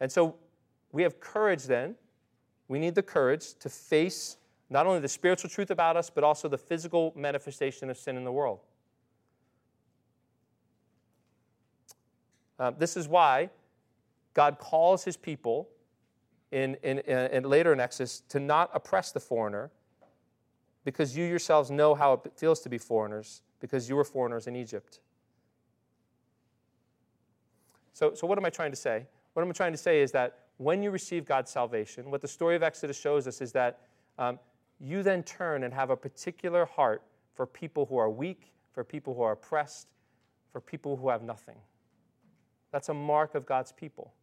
And 0.00 0.12
so 0.12 0.36
we 0.92 1.02
have 1.02 1.20
courage 1.20 1.64
then. 1.64 1.94
We 2.68 2.78
need 2.78 2.94
the 2.94 3.02
courage 3.02 3.54
to 3.60 3.68
face 3.68 4.36
not 4.70 4.86
only 4.86 5.00
the 5.00 5.08
spiritual 5.08 5.48
truth 5.48 5.70
about 5.70 5.96
us, 5.96 6.10
but 6.10 6.22
also 6.22 6.48
the 6.48 6.58
physical 6.58 7.12
manifestation 7.16 7.88
of 7.88 7.96
sin 7.96 8.16
in 8.16 8.24
the 8.24 8.32
world. 8.32 8.60
Uh, 12.58 12.72
this 12.76 12.96
is 12.96 13.08
why 13.08 13.48
God 14.34 14.58
calls 14.58 15.04
his 15.04 15.16
people 15.16 15.68
in, 16.50 16.74
in, 16.82 16.98
in, 16.98 17.44
later 17.44 17.72
in 17.72 17.80
Exodus 17.80 18.22
to 18.28 18.40
not 18.40 18.70
oppress 18.74 19.12
the 19.12 19.20
foreigner 19.20 19.70
because 20.88 21.14
you 21.14 21.22
yourselves 21.22 21.70
know 21.70 21.94
how 21.94 22.14
it 22.14 22.32
feels 22.34 22.60
to 22.60 22.70
be 22.70 22.78
foreigners 22.78 23.42
because 23.60 23.90
you 23.90 23.94
were 23.94 24.04
foreigners 24.04 24.46
in 24.46 24.56
Egypt. 24.56 25.00
So, 27.92 28.14
so 28.14 28.26
what 28.26 28.38
am 28.38 28.46
I 28.46 28.48
trying 28.48 28.70
to 28.70 28.76
say? 28.76 29.04
What 29.34 29.42
I'm 29.42 29.52
trying 29.52 29.72
to 29.72 29.78
say 29.78 30.00
is 30.00 30.12
that 30.12 30.38
when 30.56 30.82
you 30.82 30.90
receive 30.90 31.26
God's 31.26 31.50
salvation, 31.50 32.10
what 32.10 32.22
the 32.22 32.28
story 32.28 32.56
of 32.56 32.62
Exodus 32.62 32.98
shows 32.98 33.26
us 33.26 33.42
is 33.42 33.52
that 33.52 33.80
um, 34.18 34.38
you 34.80 35.02
then 35.02 35.22
turn 35.24 35.62
and 35.62 35.74
have 35.74 35.90
a 35.90 35.96
particular 35.96 36.64
heart 36.64 37.02
for 37.34 37.44
people 37.46 37.84
who 37.84 37.98
are 37.98 38.08
weak, 38.08 38.54
for 38.72 38.82
people 38.82 39.12
who 39.12 39.20
are 39.20 39.32
oppressed, 39.32 39.88
for 40.50 40.58
people 40.62 40.96
who 40.96 41.10
have 41.10 41.22
nothing. 41.22 41.56
That's 42.72 42.88
a 42.88 42.94
mark 42.94 43.34
of 43.34 43.44
God's 43.44 43.72
people. 43.72 44.14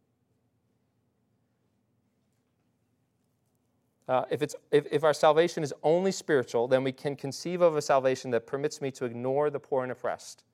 Uh, 4.08 4.24
if, 4.30 4.40
it's, 4.40 4.54
if, 4.70 4.86
if 4.92 5.02
our 5.02 5.14
salvation 5.14 5.62
is 5.62 5.74
only 5.82 6.12
spiritual, 6.12 6.68
then 6.68 6.84
we 6.84 6.92
can 6.92 7.16
conceive 7.16 7.60
of 7.60 7.76
a 7.76 7.82
salvation 7.82 8.30
that 8.30 8.46
permits 8.46 8.80
me 8.80 8.90
to 8.92 9.04
ignore 9.04 9.50
the 9.50 9.58
poor 9.58 9.82
and 9.82 9.90
oppressed, 9.90 10.44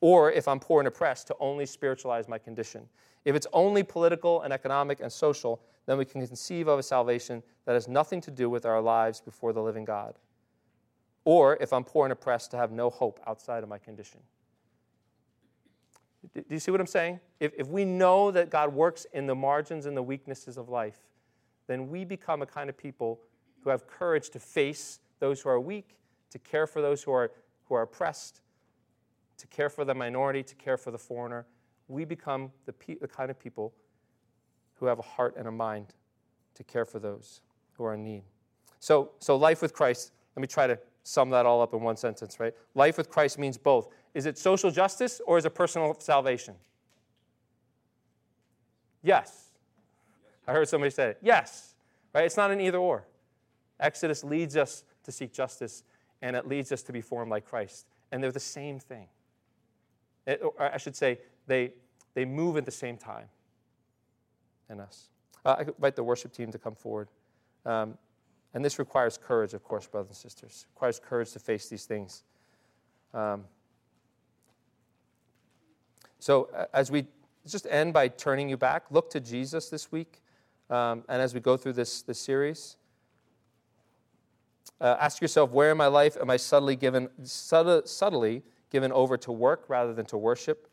Or 0.00 0.30
if 0.32 0.46
I'm 0.46 0.60
poor 0.60 0.80
and 0.80 0.88
oppressed, 0.88 1.26
to 1.28 1.36
only 1.40 1.66
spiritualize 1.66 2.28
my 2.28 2.38
condition. 2.38 2.88
If 3.24 3.34
it's 3.34 3.46
only 3.52 3.82
political 3.82 4.42
and 4.42 4.52
economic 4.52 5.00
and 5.00 5.12
social, 5.12 5.60
then 5.86 5.98
we 5.98 6.04
can 6.04 6.26
conceive 6.26 6.68
of 6.68 6.78
a 6.78 6.82
salvation 6.82 7.42
that 7.64 7.72
has 7.72 7.88
nothing 7.88 8.20
to 8.22 8.30
do 8.30 8.48
with 8.48 8.64
our 8.64 8.80
lives 8.80 9.20
before 9.20 9.52
the 9.52 9.62
living 9.62 9.84
God. 9.84 10.14
Or 11.24 11.56
if 11.60 11.72
I'm 11.72 11.84
poor 11.84 12.04
and 12.04 12.12
oppressed, 12.12 12.50
to 12.52 12.56
have 12.56 12.72
no 12.72 12.90
hope 12.90 13.20
outside 13.26 13.62
of 13.62 13.68
my 13.68 13.78
condition. 13.78 14.20
Do 16.34 16.44
you 16.48 16.58
see 16.58 16.70
what 16.70 16.80
I'm 16.80 16.86
saying? 16.86 17.20
If, 17.38 17.52
if 17.56 17.68
we 17.68 17.84
know 17.84 18.30
that 18.30 18.50
God 18.50 18.72
works 18.72 19.06
in 19.12 19.26
the 19.26 19.34
margins 19.34 19.86
and 19.86 19.96
the 19.96 20.02
weaknesses 20.02 20.56
of 20.56 20.68
life, 20.68 20.98
then 21.68 21.88
we 21.88 22.04
become 22.04 22.42
a 22.42 22.46
kind 22.46 22.68
of 22.68 22.76
people 22.76 23.20
who 23.62 23.70
have 23.70 23.86
courage 23.86 24.30
to 24.30 24.40
face 24.40 24.98
those 25.20 25.40
who 25.40 25.48
are 25.50 25.60
weak, 25.60 25.96
to 26.30 26.38
care 26.40 26.66
for 26.66 26.82
those 26.82 27.02
who 27.02 27.12
are, 27.12 27.30
who 27.66 27.74
are 27.74 27.82
oppressed, 27.82 28.40
to 29.36 29.46
care 29.46 29.68
for 29.68 29.84
the 29.84 29.94
minority, 29.94 30.42
to 30.42 30.54
care 30.56 30.76
for 30.76 30.90
the 30.90 30.98
foreigner. 30.98 31.46
We 31.86 32.04
become 32.04 32.50
the, 32.66 32.72
pe- 32.72 32.96
the 32.96 33.06
kind 33.06 33.30
of 33.30 33.38
people 33.38 33.72
who 34.74 34.86
have 34.86 34.98
a 34.98 35.02
heart 35.02 35.36
and 35.36 35.46
a 35.46 35.52
mind 35.52 35.94
to 36.54 36.64
care 36.64 36.84
for 36.84 36.98
those 36.98 37.42
who 37.74 37.84
are 37.84 37.94
in 37.94 38.02
need. 38.02 38.22
So, 38.80 39.12
so 39.18 39.36
life 39.36 39.62
with 39.62 39.72
Christ, 39.72 40.12
let 40.34 40.40
me 40.40 40.46
try 40.46 40.66
to 40.66 40.78
sum 41.02 41.30
that 41.30 41.46
all 41.46 41.60
up 41.62 41.74
in 41.74 41.80
one 41.80 41.96
sentence, 41.96 42.40
right? 42.40 42.54
Life 42.74 42.98
with 42.98 43.10
Christ 43.10 43.38
means 43.38 43.56
both. 43.56 43.88
Is 44.14 44.26
it 44.26 44.38
social 44.38 44.70
justice 44.70 45.20
or 45.26 45.38
is 45.38 45.44
it 45.44 45.54
personal 45.54 45.96
salvation? 45.98 46.54
Yes. 49.02 49.47
I 50.48 50.52
heard 50.52 50.66
somebody 50.66 50.90
say 50.90 51.10
it. 51.10 51.18
Yes. 51.20 51.74
Right? 52.14 52.24
It's 52.24 52.38
not 52.38 52.50
an 52.50 52.60
either 52.60 52.78
or. 52.78 53.06
Exodus 53.78 54.24
leads 54.24 54.56
us 54.56 54.82
to 55.04 55.12
seek 55.12 55.32
justice 55.32 55.84
and 56.22 56.34
it 56.34 56.48
leads 56.48 56.72
us 56.72 56.82
to 56.82 56.92
be 56.92 57.02
formed 57.02 57.30
like 57.30 57.44
Christ. 57.44 57.86
And 58.10 58.22
they're 58.22 58.32
the 58.32 58.40
same 58.40 58.80
thing. 58.80 59.06
It, 60.26 60.42
I 60.58 60.78
should 60.78 60.96
say, 60.96 61.18
they, 61.46 61.72
they 62.14 62.24
move 62.24 62.56
at 62.56 62.64
the 62.64 62.70
same 62.70 62.96
time 62.96 63.26
in 64.70 64.80
us. 64.80 65.10
Uh, 65.44 65.56
I 65.58 65.62
invite 65.62 65.96
the 65.96 66.02
worship 66.02 66.32
team 66.32 66.50
to 66.50 66.58
come 66.58 66.74
forward. 66.74 67.08
Um, 67.64 67.98
and 68.54 68.64
this 68.64 68.78
requires 68.78 69.18
courage, 69.18 69.52
of 69.52 69.62
course, 69.62 69.86
brothers 69.86 70.08
and 70.08 70.16
sisters. 70.16 70.66
It 70.66 70.74
requires 70.74 70.98
courage 70.98 71.32
to 71.32 71.38
face 71.38 71.68
these 71.68 71.84
things. 71.84 72.24
Um, 73.12 73.44
so, 76.18 76.48
as 76.72 76.90
we 76.90 77.06
just 77.46 77.66
end 77.70 77.92
by 77.92 78.08
turning 78.08 78.48
you 78.48 78.56
back, 78.56 78.84
look 78.90 79.10
to 79.10 79.20
Jesus 79.20 79.68
this 79.68 79.92
week. 79.92 80.22
Um, 80.70 81.04
and 81.08 81.22
as 81.22 81.34
we 81.34 81.40
go 81.40 81.56
through 81.56 81.72
this, 81.74 82.02
this 82.02 82.20
series, 82.20 82.76
uh, 84.80 84.96
ask 85.00 85.20
yourself 85.20 85.50
where 85.50 85.70
in 85.70 85.76
my 85.76 85.86
life 85.86 86.16
am 86.20 86.30
I 86.30 86.36
subtly 86.36 86.76
given, 86.76 87.08
subtly, 87.24 88.42
given 88.70 88.92
over 88.92 89.16
to 89.18 89.32
work 89.32 89.64
rather 89.68 89.94
than 89.94 90.06
to 90.06 90.18
worship? 90.18 90.68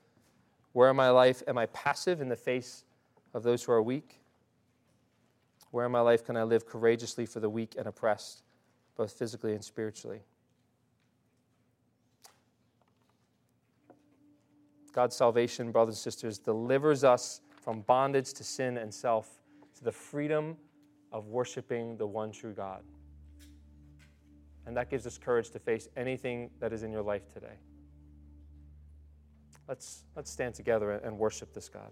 Where 0.74 0.90
in 0.90 0.96
my 0.96 1.10
life 1.10 1.42
am 1.48 1.58
I 1.58 1.68
passive 1.68 2.22
in 2.22 2.28
the 2.28 2.36
face 2.36 2.84
of 3.34 3.44
those 3.44 3.64
who 3.64 3.72
are 3.72 3.82
weak? 3.82 4.20
Where 5.72 5.86
in 5.86 5.92
my 5.92 6.02
life 6.02 6.26
can 6.26 6.38
I 6.38 6.44
live 6.44 6.66
courageously 6.66 7.26
for 7.26 7.40
the 7.40 7.50
weak 7.50 7.76
and 7.78 7.88
oppressed, 7.88 8.44
both 8.98 9.14
physically 9.14 9.54
and 9.54 9.64
spiritually? 9.64 10.22
God's 14.92 15.16
salvation, 15.16 15.72
brothers 15.72 15.96
and 15.96 16.02
sisters, 16.02 16.38
delivers 16.38 17.04
us 17.04 17.42
from 17.62 17.82
bondage 17.82 18.32
to 18.34 18.44
sin 18.44 18.78
and 18.78 18.94
self 18.94 19.40
the 19.86 19.92
freedom 19.92 20.58
of 21.12 21.28
worshiping 21.28 21.96
the 21.96 22.06
one 22.06 22.32
true 22.32 22.54
God. 22.54 22.82
And 24.66 24.76
that 24.76 24.90
gives 24.90 25.06
us 25.06 25.18
courage 25.18 25.52
to 25.52 25.60
face 25.60 25.88
anything 25.96 26.50
that 26.60 26.74
is 26.74 26.82
in 26.82 26.92
your 26.92 27.04
life 27.04 27.32
today. 27.32 27.60
Let's, 29.68 30.04
let's 30.16 30.32
stand 30.32 30.56
together 30.56 30.92
and 30.92 31.18
worship 31.18 31.54
this 31.54 31.70
God. 31.70 31.92